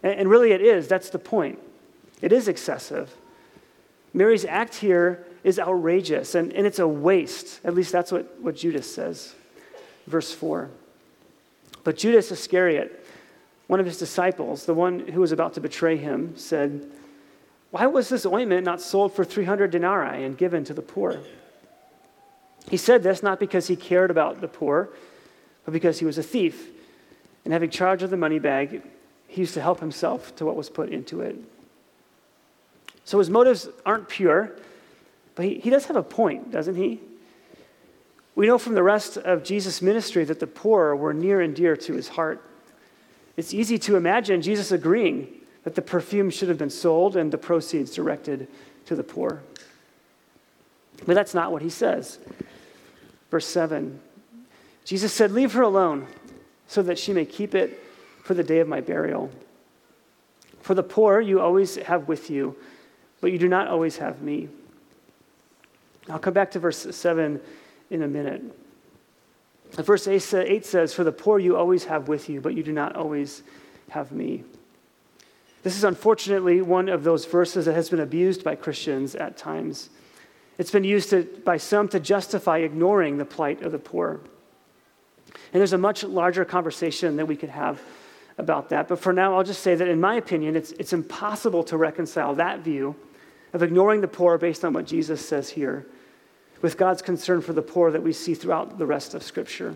And 0.03 0.29
really, 0.29 0.51
it 0.51 0.61
is. 0.61 0.87
That's 0.87 1.09
the 1.09 1.19
point. 1.19 1.59
It 2.21 2.31
is 2.31 2.47
excessive. 2.47 3.13
Mary's 4.13 4.45
act 4.45 4.75
here 4.75 5.25
is 5.43 5.59
outrageous, 5.59 6.35
and, 6.35 6.51
and 6.53 6.67
it's 6.67 6.79
a 6.79 6.87
waste. 6.87 7.59
At 7.63 7.73
least 7.73 7.91
that's 7.91 8.11
what, 8.11 8.39
what 8.41 8.55
Judas 8.55 8.91
says. 8.91 9.33
Verse 10.07 10.33
4. 10.33 10.69
But 11.83 11.97
Judas 11.97 12.31
Iscariot, 12.31 13.05
one 13.67 13.79
of 13.79 13.85
his 13.85 13.97
disciples, 13.97 14.65
the 14.65 14.73
one 14.73 14.99
who 14.99 15.21
was 15.21 15.31
about 15.31 15.53
to 15.53 15.61
betray 15.61 15.97
him, 15.97 16.35
said, 16.37 16.89
Why 17.71 17.85
was 17.85 18.09
this 18.09 18.25
ointment 18.25 18.65
not 18.65 18.81
sold 18.81 19.13
for 19.13 19.23
300 19.23 19.69
denarii 19.71 20.23
and 20.23 20.37
given 20.37 20.63
to 20.65 20.73
the 20.73 20.81
poor? 20.81 21.19
He 22.69 22.77
said 22.77 23.03
this 23.03 23.21
not 23.21 23.39
because 23.39 23.67
he 23.67 23.75
cared 23.75 24.11
about 24.11 24.41
the 24.41 24.47
poor, 24.47 24.89
but 25.65 25.71
because 25.73 25.99
he 25.99 26.05
was 26.05 26.17
a 26.17 26.23
thief. 26.23 26.69
And 27.43 27.53
having 27.53 27.69
charge 27.69 28.03
of 28.03 28.09
the 28.09 28.17
money 28.17 28.39
bag, 28.39 28.81
he 29.27 29.41
used 29.41 29.53
to 29.53 29.61
help 29.61 29.79
himself 29.79 30.35
to 30.37 30.45
what 30.45 30.55
was 30.55 30.69
put 30.69 30.89
into 30.89 31.21
it. 31.21 31.37
So 33.05 33.19
his 33.19 33.29
motives 33.29 33.69
aren't 33.85 34.09
pure, 34.09 34.51
but 35.35 35.45
he, 35.45 35.59
he 35.59 35.69
does 35.69 35.85
have 35.85 35.95
a 35.95 36.03
point, 36.03 36.51
doesn't 36.51 36.75
he? 36.75 36.99
We 38.35 38.47
know 38.47 38.57
from 38.57 38.75
the 38.75 38.83
rest 38.83 39.17
of 39.17 39.43
Jesus' 39.43 39.81
ministry 39.81 40.23
that 40.25 40.39
the 40.39 40.47
poor 40.47 40.95
were 40.95 41.13
near 41.13 41.41
and 41.41 41.55
dear 41.55 41.75
to 41.77 41.93
his 41.93 42.09
heart. 42.09 42.43
It's 43.37 43.53
easy 43.53 43.77
to 43.79 43.95
imagine 43.95 44.41
Jesus 44.41 44.71
agreeing 44.71 45.27
that 45.63 45.75
the 45.75 45.81
perfume 45.81 46.29
should 46.29 46.49
have 46.49 46.57
been 46.57 46.71
sold 46.71 47.15
and 47.15 47.31
the 47.31 47.37
proceeds 47.37 47.93
directed 47.93 48.47
to 48.85 48.95
the 48.95 49.03
poor. 49.03 49.43
But 51.05 51.13
that's 51.13 51.33
not 51.33 51.51
what 51.51 51.61
he 51.61 51.69
says. 51.69 52.19
Verse 53.29 53.45
7 53.45 54.01
Jesus 54.83 55.11
said, 55.11 55.33
Leave 55.33 55.51
her 55.51 55.61
alone 55.61 56.07
so 56.67 56.81
that 56.81 56.97
she 56.97 57.11
may 57.11 57.25
keep 57.25 57.53
it 57.53 57.83
for 58.23 58.33
the 58.33 58.43
day 58.43 58.59
of 58.59 58.67
my 58.69 58.79
burial. 58.79 59.29
For 60.61 60.73
the 60.73 60.83
poor 60.83 61.19
you 61.19 61.41
always 61.41 61.75
have 61.75 62.07
with 62.07 62.29
you, 62.29 62.55
but 63.19 63.33
you 63.33 63.37
do 63.37 63.49
not 63.49 63.67
always 63.67 63.97
have 63.97 64.21
me. 64.21 64.47
I'll 66.09 66.19
come 66.19 66.33
back 66.33 66.51
to 66.51 66.59
verse 66.59 66.87
7 66.95 67.41
in 67.89 68.01
a 68.01 68.07
minute. 68.07 68.41
Verse 69.71 70.07
8 70.07 70.65
says, 70.65 70.93
For 70.93 71.03
the 71.03 71.11
poor 71.11 71.39
you 71.39 71.55
always 71.55 71.85
have 71.85 72.07
with 72.07 72.29
you, 72.29 72.41
but 72.41 72.53
you 72.55 72.63
do 72.63 72.71
not 72.71 72.95
always 72.95 73.43
have 73.89 74.11
me. 74.11 74.43
This 75.63 75.75
is 75.75 75.83
unfortunately 75.83 76.61
one 76.61 76.87
of 76.89 77.03
those 77.03 77.25
verses 77.25 77.65
that 77.65 77.73
has 77.73 77.89
been 77.89 77.99
abused 77.99 78.43
by 78.43 78.55
Christians 78.55 79.15
at 79.15 79.37
times. 79.37 79.89
It's 80.57 80.71
been 80.71 80.83
used 80.83 81.09
to, 81.11 81.23
by 81.43 81.57
some 81.57 81.87
to 81.89 81.99
justify 81.99 82.59
ignoring 82.59 83.17
the 83.17 83.25
plight 83.25 83.61
of 83.63 83.71
the 83.71 83.79
poor. 83.79 84.21
And 85.53 85.59
there's 85.59 85.73
a 85.73 85.77
much 85.77 86.03
larger 86.03 86.45
conversation 86.45 87.17
that 87.17 87.27
we 87.27 87.35
could 87.35 87.49
have 87.49 87.81
about 88.37 88.69
that. 88.69 88.87
But 88.87 88.99
for 88.99 89.13
now, 89.13 89.35
I'll 89.35 89.43
just 89.43 89.61
say 89.61 89.75
that, 89.75 89.87
in 89.87 89.99
my 89.99 90.15
opinion, 90.15 90.55
it's, 90.55 90.71
it's 90.73 90.93
impossible 90.93 91.63
to 91.65 91.77
reconcile 91.77 92.35
that 92.35 92.59
view 92.59 92.95
of 93.53 93.63
ignoring 93.63 94.01
the 94.01 94.07
poor 94.07 94.37
based 94.37 94.63
on 94.63 94.73
what 94.73 94.85
Jesus 94.85 95.25
says 95.27 95.49
here 95.49 95.85
with 96.61 96.77
God's 96.77 97.01
concern 97.01 97.41
for 97.41 97.53
the 97.53 97.61
poor 97.61 97.91
that 97.91 98.03
we 98.03 98.13
see 98.13 98.33
throughout 98.33 98.77
the 98.77 98.85
rest 98.85 99.13
of 99.13 99.23
Scripture. 99.23 99.75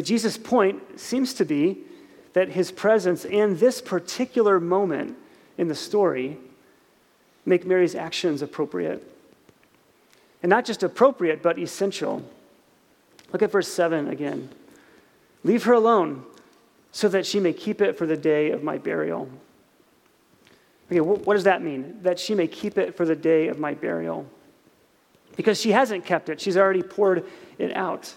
Jesus' 0.00 0.38
point 0.38 0.98
seems 0.98 1.34
to 1.34 1.44
be 1.44 1.78
that 2.32 2.50
his 2.50 2.72
presence 2.72 3.24
and 3.24 3.58
this 3.58 3.80
particular 3.80 4.58
moment 4.58 5.16
in 5.58 5.68
the 5.68 5.74
story 5.74 6.38
make 7.44 7.66
Mary's 7.66 7.94
actions 7.94 8.42
appropriate. 8.42 9.06
And 10.42 10.50
not 10.50 10.64
just 10.64 10.82
appropriate, 10.82 11.42
but 11.42 11.58
essential. 11.58 12.22
Look 13.32 13.42
at 13.42 13.50
verse 13.50 13.68
7 13.68 14.08
again. 14.08 14.48
Leave 15.44 15.64
her 15.64 15.72
alone 15.72 16.24
so 16.90 17.08
that 17.08 17.26
she 17.26 17.40
may 17.40 17.52
keep 17.52 17.80
it 17.80 17.96
for 17.96 18.06
the 18.06 18.16
day 18.16 18.50
of 18.50 18.62
my 18.62 18.78
burial. 18.78 19.28
Okay, 20.90 21.00
what 21.00 21.34
does 21.34 21.44
that 21.44 21.62
mean? 21.62 21.98
That 22.02 22.18
she 22.18 22.34
may 22.34 22.46
keep 22.46 22.76
it 22.76 22.96
for 22.96 23.06
the 23.06 23.16
day 23.16 23.48
of 23.48 23.58
my 23.58 23.74
burial. 23.74 24.26
Because 25.36 25.60
she 25.60 25.72
hasn't 25.72 26.04
kept 26.04 26.28
it, 26.28 26.40
she's 26.40 26.56
already 26.56 26.82
poured 26.82 27.24
it 27.58 27.74
out. 27.74 28.14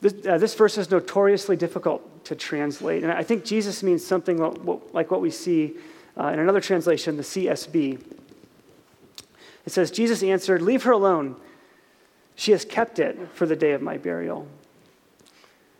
This, 0.00 0.14
uh, 0.26 0.38
this 0.38 0.54
verse 0.54 0.78
is 0.78 0.90
notoriously 0.90 1.56
difficult 1.56 2.24
to 2.24 2.34
translate. 2.34 3.02
And 3.02 3.12
I 3.12 3.22
think 3.22 3.44
Jesus 3.44 3.82
means 3.82 4.04
something 4.04 4.38
like 4.92 5.10
what 5.10 5.20
we 5.20 5.30
see 5.30 5.76
uh, 6.18 6.28
in 6.28 6.38
another 6.38 6.60
translation, 6.60 7.16
the 7.16 7.22
CSB. 7.22 8.00
It 9.66 9.72
says, 9.72 9.90
Jesus 9.90 10.22
answered, 10.22 10.62
Leave 10.62 10.84
her 10.84 10.92
alone. 10.92 11.36
She 12.34 12.52
has 12.52 12.64
kept 12.64 12.98
it 12.98 13.18
for 13.34 13.46
the 13.46 13.56
day 13.56 13.72
of 13.72 13.82
my 13.82 13.98
burial. 13.98 14.46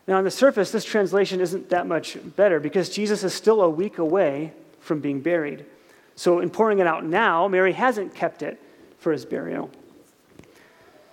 Now, 0.07 0.17
on 0.17 0.23
the 0.23 0.31
surface, 0.31 0.71
this 0.71 0.85
translation 0.85 1.41
isn't 1.41 1.69
that 1.69 1.87
much 1.87 2.17
better 2.35 2.59
because 2.59 2.89
Jesus 2.89 3.23
is 3.23 3.33
still 3.33 3.61
a 3.61 3.69
week 3.69 3.97
away 3.97 4.53
from 4.79 4.99
being 4.99 5.21
buried. 5.21 5.65
So, 6.15 6.39
in 6.39 6.49
pouring 6.49 6.79
it 6.79 6.87
out 6.87 7.05
now, 7.05 7.47
Mary 7.47 7.73
hasn't 7.73 8.13
kept 8.13 8.43
it 8.43 8.61
for 9.01 9.11
his 9.11 9.25
burial. 9.25 9.69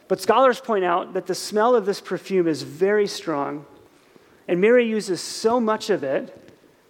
But 0.06 0.20
scholars 0.20 0.60
point 0.60 0.84
out 0.84 1.14
that 1.14 1.26
the 1.26 1.34
smell 1.34 1.74
of 1.74 1.86
this 1.86 2.00
perfume 2.00 2.46
is 2.46 2.62
very 2.62 3.06
strong, 3.06 3.66
and 4.46 4.60
Mary 4.60 4.88
uses 4.88 5.20
so 5.20 5.60
much 5.60 5.90
of 5.90 6.04
it 6.04 6.34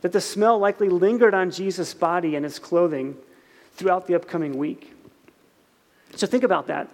that 0.02 0.12
the 0.12 0.20
smell 0.20 0.58
likely 0.58 0.88
lingered 0.88 1.34
on 1.34 1.50
Jesus' 1.50 1.94
body 1.94 2.36
and 2.36 2.44
his 2.44 2.58
clothing 2.58 3.16
throughout 3.72 4.06
the 4.06 4.14
upcoming 4.14 4.58
week. 4.58 4.92
So 6.14 6.26
think 6.26 6.44
about 6.44 6.66
that. 6.66 6.88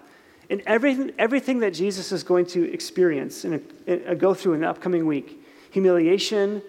In 0.48 0.62
everything, 0.66 1.12
everything 1.18 1.60
that 1.60 1.72
Jesus 1.72 2.12
is 2.12 2.22
going 2.22 2.46
to 2.46 2.70
experience 2.72 3.44
and 3.44 3.62
go 4.18 4.34
through 4.34 4.54
in 4.54 4.60
the 4.60 4.68
upcoming 4.68 5.06
week 5.06 5.40
humiliation, 5.70 6.62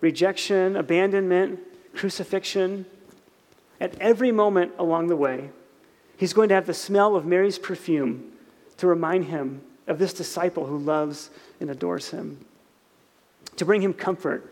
rejection, 0.00 0.76
abandonment, 0.76 1.58
crucifixion 1.94 2.84
at 3.80 3.98
every 3.98 4.30
moment 4.30 4.72
along 4.78 5.06
the 5.06 5.16
way, 5.16 5.50
he's 6.22 6.32
going 6.32 6.48
to 6.48 6.54
have 6.54 6.66
the 6.66 6.74
smell 6.74 7.16
of 7.16 7.26
Mary's 7.26 7.58
perfume 7.58 8.32
to 8.76 8.86
remind 8.86 9.24
him 9.24 9.60
of 9.88 9.98
this 9.98 10.12
disciple 10.14 10.66
who 10.66 10.78
loves 10.78 11.30
and 11.60 11.68
adores 11.68 12.10
him, 12.10 12.38
to 13.56 13.64
bring 13.64 13.82
him 13.82 13.92
comfort 13.92 14.48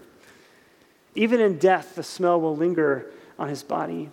even 1.14 1.40
in 1.40 1.58
death, 1.58 1.94
the 1.94 2.02
smell 2.02 2.40
will 2.40 2.56
linger 2.56 3.06
on 3.38 3.48
his 3.48 3.62
body 3.62 4.10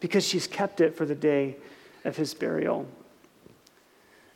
because 0.00 0.26
she's 0.26 0.46
kept 0.46 0.80
it 0.80 0.96
for 0.96 1.04
the 1.04 1.14
day 1.14 1.56
of 2.04 2.16
his 2.16 2.34
burial. 2.34 2.86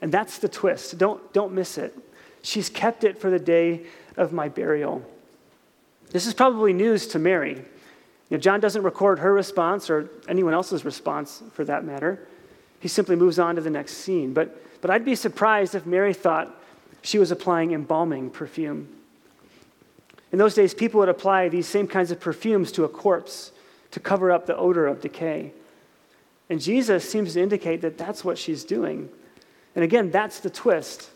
And 0.00 0.12
that's 0.12 0.38
the 0.38 0.48
twist. 0.48 0.98
Don't, 0.98 1.32
don't 1.32 1.52
miss 1.52 1.78
it. 1.78 1.96
She's 2.42 2.68
kept 2.68 3.04
it 3.04 3.18
for 3.18 3.30
the 3.30 3.38
day 3.38 3.82
of 4.16 4.32
my 4.32 4.48
burial. 4.48 5.02
This 6.10 6.26
is 6.26 6.34
probably 6.34 6.72
news 6.72 7.06
to 7.08 7.18
Mary. 7.18 7.54
You 7.54 8.36
know, 8.36 8.38
John 8.38 8.60
doesn't 8.60 8.82
record 8.82 9.18
her 9.20 9.32
response 9.32 9.88
or 9.88 10.10
anyone 10.28 10.54
else's 10.54 10.84
response 10.84 11.42
for 11.52 11.64
that 11.64 11.84
matter. 11.84 12.28
He 12.84 12.88
simply 12.88 13.16
moves 13.16 13.38
on 13.38 13.54
to 13.54 13.62
the 13.62 13.70
next 13.70 13.94
scene. 13.94 14.34
But, 14.34 14.62
but 14.82 14.90
I'd 14.90 15.06
be 15.06 15.14
surprised 15.14 15.74
if 15.74 15.86
Mary 15.86 16.12
thought 16.12 16.54
she 17.00 17.18
was 17.18 17.30
applying 17.30 17.72
embalming 17.72 18.28
perfume. 18.28 18.88
In 20.30 20.38
those 20.38 20.52
days, 20.54 20.74
people 20.74 21.00
would 21.00 21.08
apply 21.08 21.48
these 21.48 21.66
same 21.66 21.86
kinds 21.86 22.10
of 22.10 22.20
perfumes 22.20 22.70
to 22.72 22.84
a 22.84 22.88
corpse 22.90 23.52
to 23.92 24.00
cover 24.00 24.30
up 24.30 24.44
the 24.44 24.54
odor 24.54 24.86
of 24.86 25.00
decay. 25.00 25.54
And 26.50 26.60
Jesus 26.60 27.08
seems 27.08 27.32
to 27.32 27.40
indicate 27.40 27.80
that 27.80 27.96
that's 27.96 28.22
what 28.22 28.36
she's 28.36 28.64
doing. 28.64 29.08
And 29.74 29.82
again, 29.82 30.10
that's 30.10 30.40
the 30.40 30.50
twist. 30.50 31.08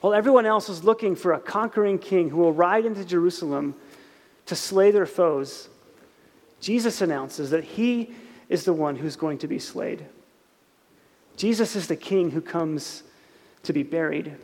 While 0.00 0.14
everyone 0.14 0.46
else 0.46 0.68
is 0.68 0.84
looking 0.84 1.16
for 1.16 1.32
a 1.32 1.40
conquering 1.40 1.98
king 1.98 2.30
who 2.30 2.36
will 2.36 2.52
ride 2.52 2.86
into 2.86 3.04
Jerusalem 3.04 3.74
to 4.46 4.54
slay 4.54 4.92
their 4.92 5.06
foes, 5.06 5.68
Jesus 6.60 7.02
announces 7.02 7.50
that 7.50 7.64
he 7.64 8.14
is 8.48 8.62
the 8.64 8.72
one 8.72 8.94
who's 8.94 9.16
going 9.16 9.38
to 9.38 9.48
be 9.48 9.58
slayed. 9.58 10.04
Jesus 11.40 11.74
is 11.74 11.86
the 11.86 11.96
king 11.96 12.32
who 12.32 12.42
comes 12.42 13.02
to 13.62 13.72
be 13.72 13.82
buried. 13.82 14.36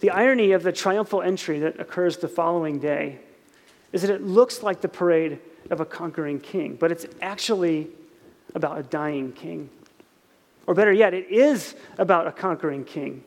The 0.00 0.10
irony 0.10 0.52
of 0.52 0.62
the 0.62 0.72
triumphal 0.72 1.22
entry 1.22 1.58
that 1.60 1.80
occurs 1.80 2.18
the 2.18 2.28
following 2.28 2.80
day 2.80 3.18
is 3.94 4.02
that 4.02 4.10
it 4.10 4.20
looks 4.20 4.62
like 4.62 4.82
the 4.82 4.88
parade 4.90 5.38
of 5.70 5.80
a 5.80 5.86
conquering 5.86 6.38
king, 6.38 6.76
but 6.76 6.92
it's 6.92 7.06
actually 7.22 7.88
about 8.54 8.76
a 8.76 8.82
dying 8.82 9.32
king. 9.32 9.70
Or 10.66 10.74
better 10.74 10.92
yet, 10.92 11.14
it 11.14 11.30
is 11.30 11.76
about 11.96 12.26
a 12.26 12.32
conquering 12.32 12.84
king, 12.84 13.24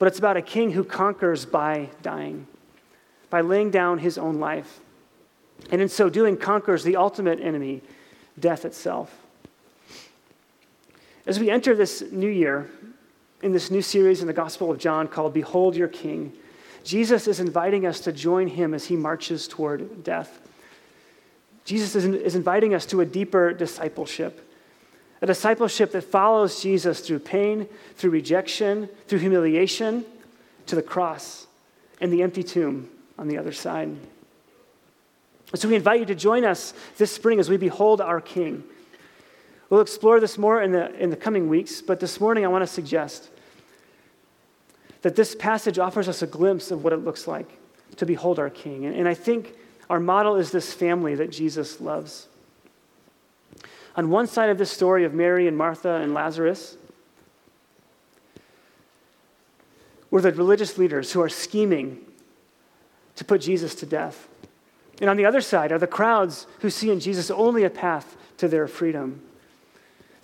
but 0.00 0.08
it's 0.08 0.18
about 0.18 0.36
a 0.36 0.42
king 0.42 0.72
who 0.72 0.82
conquers 0.82 1.46
by 1.46 1.88
dying, 2.02 2.48
by 3.30 3.42
laying 3.42 3.70
down 3.70 3.98
his 3.98 4.18
own 4.18 4.40
life. 4.40 4.80
And 5.70 5.80
in 5.80 5.88
so 5.88 6.10
doing, 6.10 6.36
conquers 6.36 6.82
the 6.82 6.96
ultimate 6.96 7.38
enemy, 7.38 7.80
death 8.40 8.64
itself. 8.64 9.23
As 11.26 11.40
we 11.40 11.50
enter 11.50 11.74
this 11.74 12.02
new 12.12 12.28
year, 12.28 12.70
in 13.44 13.52
this 13.52 13.70
new 13.70 13.82
series 13.82 14.22
in 14.22 14.26
the 14.26 14.32
Gospel 14.32 14.70
of 14.70 14.78
John 14.78 15.06
called 15.06 15.34
Behold 15.34 15.76
Your 15.76 15.86
King. 15.86 16.32
Jesus 16.82 17.28
is 17.28 17.40
inviting 17.40 17.84
us 17.84 18.00
to 18.00 18.12
join 18.12 18.48
him 18.48 18.72
as 18.72 18.86
he 18.86 18.96
marches 18.96 19.46
toward 19.46 20.02
death. 20.02 20.40
Jesus 21.66 21.94
is, 21.94 22.06
is 22.06 22.36
inviting 22.36 22.74
us 22.74 22.86
to 22.86 23.02
a 23.02 23.06
deeper 23.06 23.52
discipleship, 23.52 24.50
a 25.20 25.26
discipleship 25.26 25.92
that 25.92 26.04
follows 26.04 26.62
Jesus 26.62 27.00
through 27.00 27.18
pain, 27.18 27.68
through 27.96 28.10
rejection, 28.10 28.88
through 29.08 29.18
humiliation, 29.18 30.06
to 30.66 30.74
the 30.74 30.82
cross 30.82 31.46
and 32.00 32.10
the 32.10 32.22
empty 32.22 32.42
tomb 32.42 32.88
on 33.18 33.28
the 33.28 33.36
other 33.36 33.52
side. 33.52 33.94
So 35.54 35.68
we 35.68 35.76
invite 35.76 36.00
you 36.00 36.06
to 36.06 36.14
join 36.14 36.44
us 36.44 36.72
this 36.96 37.12
spring 37.12 37.38
as 37.38 37.50
we 37.50 37.58
behold 37.58 38.00
our 38.00 38.22
King. 38.22 38.64
We'll 39.70 39.80
explore 39.80 40.20
this 40.20 40.36
more 40.36 40.62
in 40.62 40.72
the, 40.72 40.94
in 41.00 41.10
the 41.10 41.16
coming 41.16 41.48
weeks, 41.48 41.80
but 41.80 42.00
this 42.00 42.20
morning 42.20 42.44
I 42.44 42.48
want 42.48 42.62
to 42.62 42.66
suggest 42.66 43.30
that 45.02 45.16
this 45.16 45.34
passage 45.34 45.78
offers 45.78 46.08
us 46.08 46.22
a 46.22 46.26
glimpse 46.26 46.70
of 46.70 46.84
what 46.84 46.92
it 46.92 46.98
looks 46.98 47.26
like 47.26 47.48
to 47.96 48.06
behold 48.06 48.38
our 48.38 48.50
King. 48.50 48.86
And 48.86 49.08
I 49.08 49.14
think 49.14 49.54
our 49.90 50.00
model 50.00 50.36
is 50.36 50.50
this 50.50 50.72
family 50.72 51.14
that 51.14 51.30
Jesus 51.30 51.80
loves. 51.80 52.28
On 53.96 54.10
one 54.10 54.26
side 54.26 54.50
of 54.50 54.58
this 54.58 54.70
story 54.70 55.04
of 55.04 55.14
Mary 55.14 55.46
and 55.46 55.56
Martha 55.56 55.96
and 55.96 56.14
Lazarus 56.14 56.76
were 60.10 60.20
the 60.20 60.32
religious 60.32 60.78
leaders 60.78 61.12
who 61.12 61.20
are 61.20 61.28
scheming 61.28 61.98
to 63.16 63.24
put 63.24 63.40
Jesus 63.40 63.74
to 63.76 63.86
death. 63.86 64.28
And 65.00 65.10
on 65.10 65.16
the 65.16 65.26
other 65.26 65.40
side 65.40 65.72
are 65.72 65.78
the 65.78 65.86
crowds 65.86 66.46
who 66.60 66.70
see 66.70 66.90
in 66.90 67.00
Jesus 67.00 67.30
only 67.30 67.64
a 67.64 67.70
path 67.70 68.16
to 68.38 68.48
their 68.48 68.66
freedom. 68.66 69.22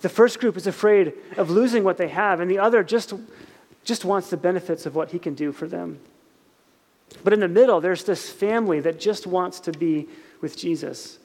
The 0.01 0.09
first 0.09 0.39
group 0.39 0.57
is 0.57 0.67
afraid 0.67 1.13
of 1.37 1.49
losing 1.49 1.83
what 1.83 1.97
they 1.97 2.07
have, 2.09 2.39
and 2.39 2.49
the 2.49 2.59
other 2.59 2.83
just, 2.83 3.13
just 3.83 4.03
wants 4.03 4.29
the 4.29 4.37
benefits 4.37 4.85
of 4.85 4.95
what 4.95 5.11
he 5.11 5.19
can 5.19 5.35
do 5.35 5.51
for 5.51 5.67
them. 5.67 5.99
But 7.23 7.33
in 7.33 7.39
the 7.39 7.47
middle, 7.47 7.81
there's 7.81 8.03
this 8.03 8.29
family 8.29 8.79
that 8.81 8.99
just 8.99 9.27
wants 9.27 9.59
to 9.61 9.71
be 9.71 10.07
with 10.41 10.57
Jesus. 10.57 11.19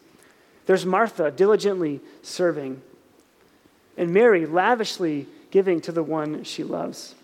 There's 0.66 0.84
Martha 0.84 1.30
diligently 1.30 2.00
serving, 2.22 2.82
and 3.96 4.12
Mary 4.12 4.44
lavishly 4.44 5.26
giving 5.50 5.80
to 5.82 5.92
the 5.92 6.02
one 6.02 6.44
she 6.44 6.62
loves. 6.62 7.14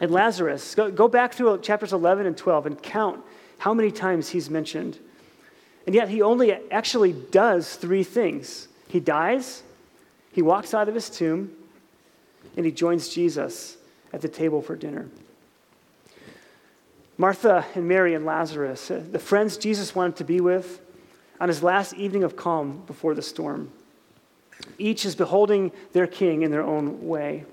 And 0.00 0.10
Lazarus, 0.10 0.74
go, 0.74 0.90
go 0.90 1.08
back 1.08 1.32
through 1.32 1.60
chapters 1.60 1.92
11 1.92 2.26
and 2.26 2.36
12 2.36 2.66
and 2.66 2.82
count 2.82 3.20
how 3.58 3.72
many 3.72 3.90
times 3.90 4.28
he's 4.28 4.50
mentioned. 4.50 4.98
And 5.86 5.94
yet 5.94 6.10
he 6.10 6.20
only 6.20 6.52
actually 6.70 7.12
does 7.12 7.76
three 7.76 8.04
things 8.04 8.68
he 8.88 9.00
dies, 9.00 9.62
he 10.38 10.42
walks 10.42 10.72
out 10.72 10.88
of 10.88 10.94
his 10.94 11.10
tomb, 11.10 11.50
and 12.56 12.64
he 12.64 12.70
joins 12.70 13.08
Jesus 13.08 13.76
at 14.12 14.20
the 14.20 14.28
table 14.28 14.62
for 14.62 14.76
dinner. 14.76 15.08
Martha 17.16 17.66
and 17.74 17.88
Mary 17.88 18.14
and 18.14 18.24
Lazarus, 18.24 18.88
uh, 18.88 19.02
the 19.10 19.18
friends 19.18 19.56
Jesus 19.56 19.96
wanted 19.96 20.14
to 20.14 20.22
be 20.22 20.40
with 20.40 20.80
on 21.40 21.48
his 21.48 21.64
last 21.64 21.92
evening 21.94 22.22
of 22.22 22.36
calm 22.36 22.84
before 22.86 23.16
the 23.16 23.20
storm. 23.20 23.72
Each 24.78 25.04
is 25.04 25.16
beholding 25.16 25.72
their 25.92 26.06
king 26.06 26.42
in 26.42 26.52
their 26.52 26.62
own 26.62 27.08
way. 27.08 27.44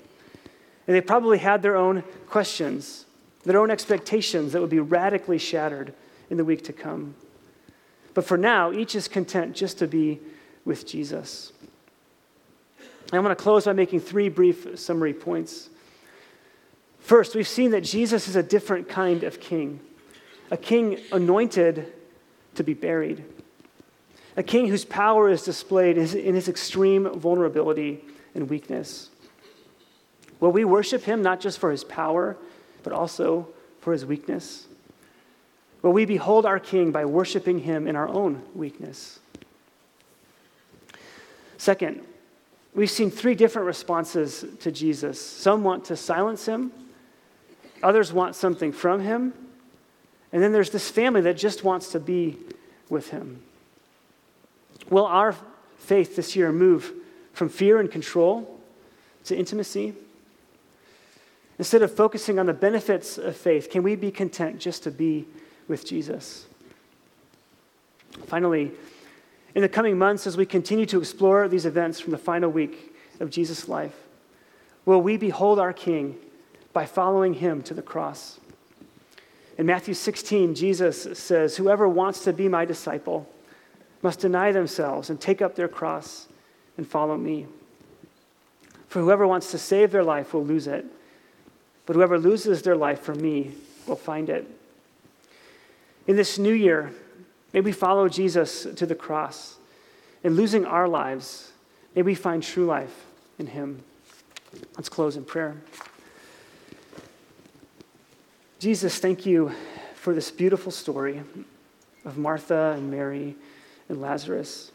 And 0.85 0.95
they 0.95 1.01
probably 1.01 1.39
had 1.39 1.63
their 1.63 1.75
own 1.75 2.03
questions, 2.29 3.07
their 3.45 3.59
own 3.59 3.71
expectations 3.71 4.53
that 4.53 4.61
would 4.61 4.69
be 4.69 4.79
radically 4.79 5.39
shattered 5.39 5.91
in 6.29 6.37
the 6.37 6.45
week 6.45 6.63
to 6.65 6.71
come. 6.71 7.15
But 8.13 8.25
for 8.25 8.37
now, 8.37 8.71
each 8.71 8.93
is 8.93 9.07
content 9.07 9.55
just 9.55 9.79
to 9.79 9.87
be 9.87 10.19
with 10.65 10.85
Jesus. 10.85 11.51
I'm 13.13 13.21
going 13.21 13.35
to 13.35 13.41
close 13.41 13.65
by 13.65 13.73
making 13.73 13.99
three 13.99 14.29
brief 14.29 14.79
summary 14.79 15.13
points. 15.13 15.69
First, 16.99 17.35
we've 17.35 17.47
seen 17.47 17.71
that 17.71 17.81
Jesus 17.81 18.27
is 18.27 18.35
a 18.35 18.43
different 18.43 18.89
kind 18.89 19.23
of 19.23 19.39
king, 19.39 19.79
a 20.49 20.57
king 20.57 20.99
anointed 21.11 21.93
to 22.55 22.63
be 22.63 22.73
buried, 22.73 23.23
a 24.35 24.43
king 24.43 24.67
whose 24.67 24.85
power 24.85 25.29
is 25.29 25.43
displayed 25.43 25.97
in 25.97 26.35
his 26.35 26.49
extreme 26.49 27.07
vulnerability 27.19 28.03
and 28.33 28.49
weakness. 28.49 29.09
Will 30.39 30.51
we 30.51 30.65
worship 30.65 31.03
him 31.03 31.21
not 31.21 31.39
just 31.39 31.59
for 31.59 31.69
his 31.69 31.83
power, 31.83 32.37
but 32.81 32.91
also 32.91 33.49
for 33.81 33.93
his 33.93 34.05
weakness? 34.05 34.67
Will 35.83 35.93
we 35.93 36.05
behold 36.05 36.45
our 36.47 36.59
king 36.59 36.91
by 36.91 37.05
worshiping 37.05 37.59
him 37.59 37.87
in 37.87 37.95
our 37.95 38.07
own 38.07 38.41
weakness? 38.55 39.19
Second, 41.57 42.03
we've 42.75 42.91
seen 42.91 43.09
three 43.09 43.35
different 43.35 43.65
responses 43.65 44.45
to 44.59 44.71
Jesus. 44.71 45.19
Some 45.19 45.63
want 45.63 45.85
to 45.85 45.95
silence 45.95 46.45
him, 46.45 46.71
others 47.81 48.13
want 48.13 48.35
something 48.35 48.71
from 48.71 48.99
him, 48.99 49.33
and 50.31 50.43
then 50.43 50.51
there's 50.51 50.69
this 50.69 50.89
family 50.89 51.21
that 51.21 51.37
just 51.37 51.63
wants 51.63 51.91
to 51.93 51.99
be 51.99 52.37
with 52.89 53.09
him. 53.09 53.41
Will 54.89 55.05
our 55.05 55.35
faith 55.77 56.15
this 56.15 56.35
year 56.35 56.51
move 56.51 56.93
from 57.33 57.49
fear 57.49 57.79
and 57.79 57.89
control 57.89 58.59
to 59.23 59.35
intimacy? 59.35 59.93
Instead 61.57 61.81
of 61.81 61.95
focusing 61.95 62.37
on 62.37 62.45
the 62.45 62.53
benefits 62.53 63.17
of 63.17 63.35
faith, 63.35 63.69
can 63.69 63.81
we 63.81 63.95
be 63.95 64.11
content 64.11 64.59
just 64.59 64.83
to 64.83 64.91
be 64.91 65.25
with 65.67 65.85
Jesus? 65.85 66.45
Finally, 68.27 68.71
in 69.55 69.61
the 69.61 69.69
coming 69.69 69.97
months, 69.97 70.27
as 70.27 70.37
we 70.37 70.45
continue 70.45 70.85
to 70.85 70.99
explore 70.99 71.47
these 71.47 71.65
events 71.65 71.99
from 71.99 72.11
the 72.11 72.17
final 72.17 72.51
week 72.51 72.95
of 73.19 73.31
Jesus' 73.31 73.67
life, 73.67 73.95
will 74.85 75.01
we 75.01 75.17
behold 75.17 75.57
our 75.57 75.73
King 75.73 76.17
by 76.73 76.85
following 76.85 77.35
him 77.35 77.63
to 77.63 77.73
the 77.73 77.81
cross? 77.81 78.39
In 79.57 79.65
Matthew 79.65 79.93
16, 79.93 80.53
Jesus 80.53 81.17
says, 81.17 81.55
Whoever 81.55 81.87
wants 81.87 82.23
to 82.25 82.33
be 82.33 82.47
my 82.47 82.65
disciple 82.65 83.27
must 84.03 84.19
deny 84.19 84.51
themselves 84.51 85.09
and 85.09 85.19
take 85.19 85.41
up 85.41 85.55
their 85.55 85.69
cross 85.69 86.27
and 86.77 86.85
follow 86.85 87.17
me. 87.17 87.47
For 88.89 88.99
whoever 88.99 89.25
wants 89.25 89.49
to 89.51 89.57
save 89.57 89.91
their 89.91 90.03
life 90.03 90.33
will 90.33 90.45
lose 90.45 90.67
it 90.67 90.85
but 91.85 91.95
whoever 91.95 92.17
loses 92.17 92.61
their 92.61 92.75
life 92.75 93.01
for 93.01 93.15
me 93.15 93.51
will 93.87 93.95
find 93.95 94.29
it. 94.29 94.47
In 96.07 96.15
this 96.15 96.37
new 96.37 96.53
year, 96.53 96.91
may 97.55 97.61
we 97.61 97.71
follow 97.71 98.09
Jesus 98.09 98.67
to 98.75 98.85
the 98.85 98.93
cross. 98.93 99.55
In 100.25 100.35
losing 100.35 100.65
our 100.65 100.89
lives, 100.89 101.53
may 101.95 102.01
we 102.01 102.13
find 102.13 102.43
true 102.43 102.65
life 102.65 103.05
in 103.39 103.47
him. 103.47 103.81
Let's 104.75 104.89
close 104.89 105.15
in 105.15 105.23
prayer. 105.23 105.55
Jesus, 108.59 108.99
thank 108.99 109.25
you 109.25 109.53
for 109.95 110.13
this 110.13 110.31
beautiful 110.31 110.69
story 110.69 111.21
of 112.03 112.17
Martha 112.17 112.73
and 112.75 112.91
Mary 112.91 113.37
and 113.87 114.01
Lazarus. 114.01 114.73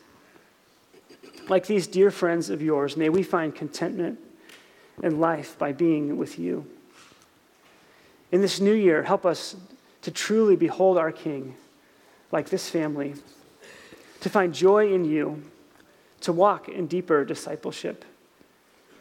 Like 1.50 1.66
these 1.66 1.86
dear 1.86 2.10
friends 2.10 2.48
of 2.48 2.62
yours, 2.62 2.96
may 2.96 3.10
we 3.10 3.22
find 3.22 3.54
contentment 3.54 4.18
and 5.02 5.20
life 5.20 5.58
by 5.58 5.72
being 5.72 6.16
with 6.16 6.38
you. 6.38 6.64
In 8.32 8.40
this 8.40 8.58
new 8.58 8.72
year, 8.72 9.02
help 9.02 9.26
us 9.26 9.54
to 10.00 10.10
truly 10.10 10.56
behold 10.56 10.96
our 10.96 11.12
King 11.12 11.56
like 12.32 12.48
this 12.48 12.68
family, 12.68 13.14
to 14.20 14.28
find 14.28 14.54
joy 14.54 14.92
in 14.92 15.04
you, 15.04 15.42
to 16.20 16.32
walk 16.32 16.68
in 16.68 16.86
deeper 16.86 17.24
discipleship, 17.24 18.04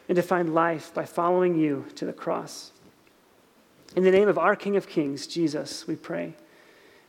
and 0.08 0.16
to 0.16 0.22
find 0.22 0.54
life 0.54 0.92
by 0.92 1.04
following 1.04 1.56
you 1.56 1.86
to 1.94 2.04
the 2.04 2.12
cross. 2.12 2.72
In 3.94 4.04
the 4.04 4.10
name 4.10 4.28
of 4.28 4.38
our 4.38 4.56
King 4.56 4.76
of 4.76 4.88
Kings, 4.88 5.26
Jesus, 5.26 5.86
we 5.86 5.96
pray. 5.96 6.34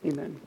Amen. 0.06 0.42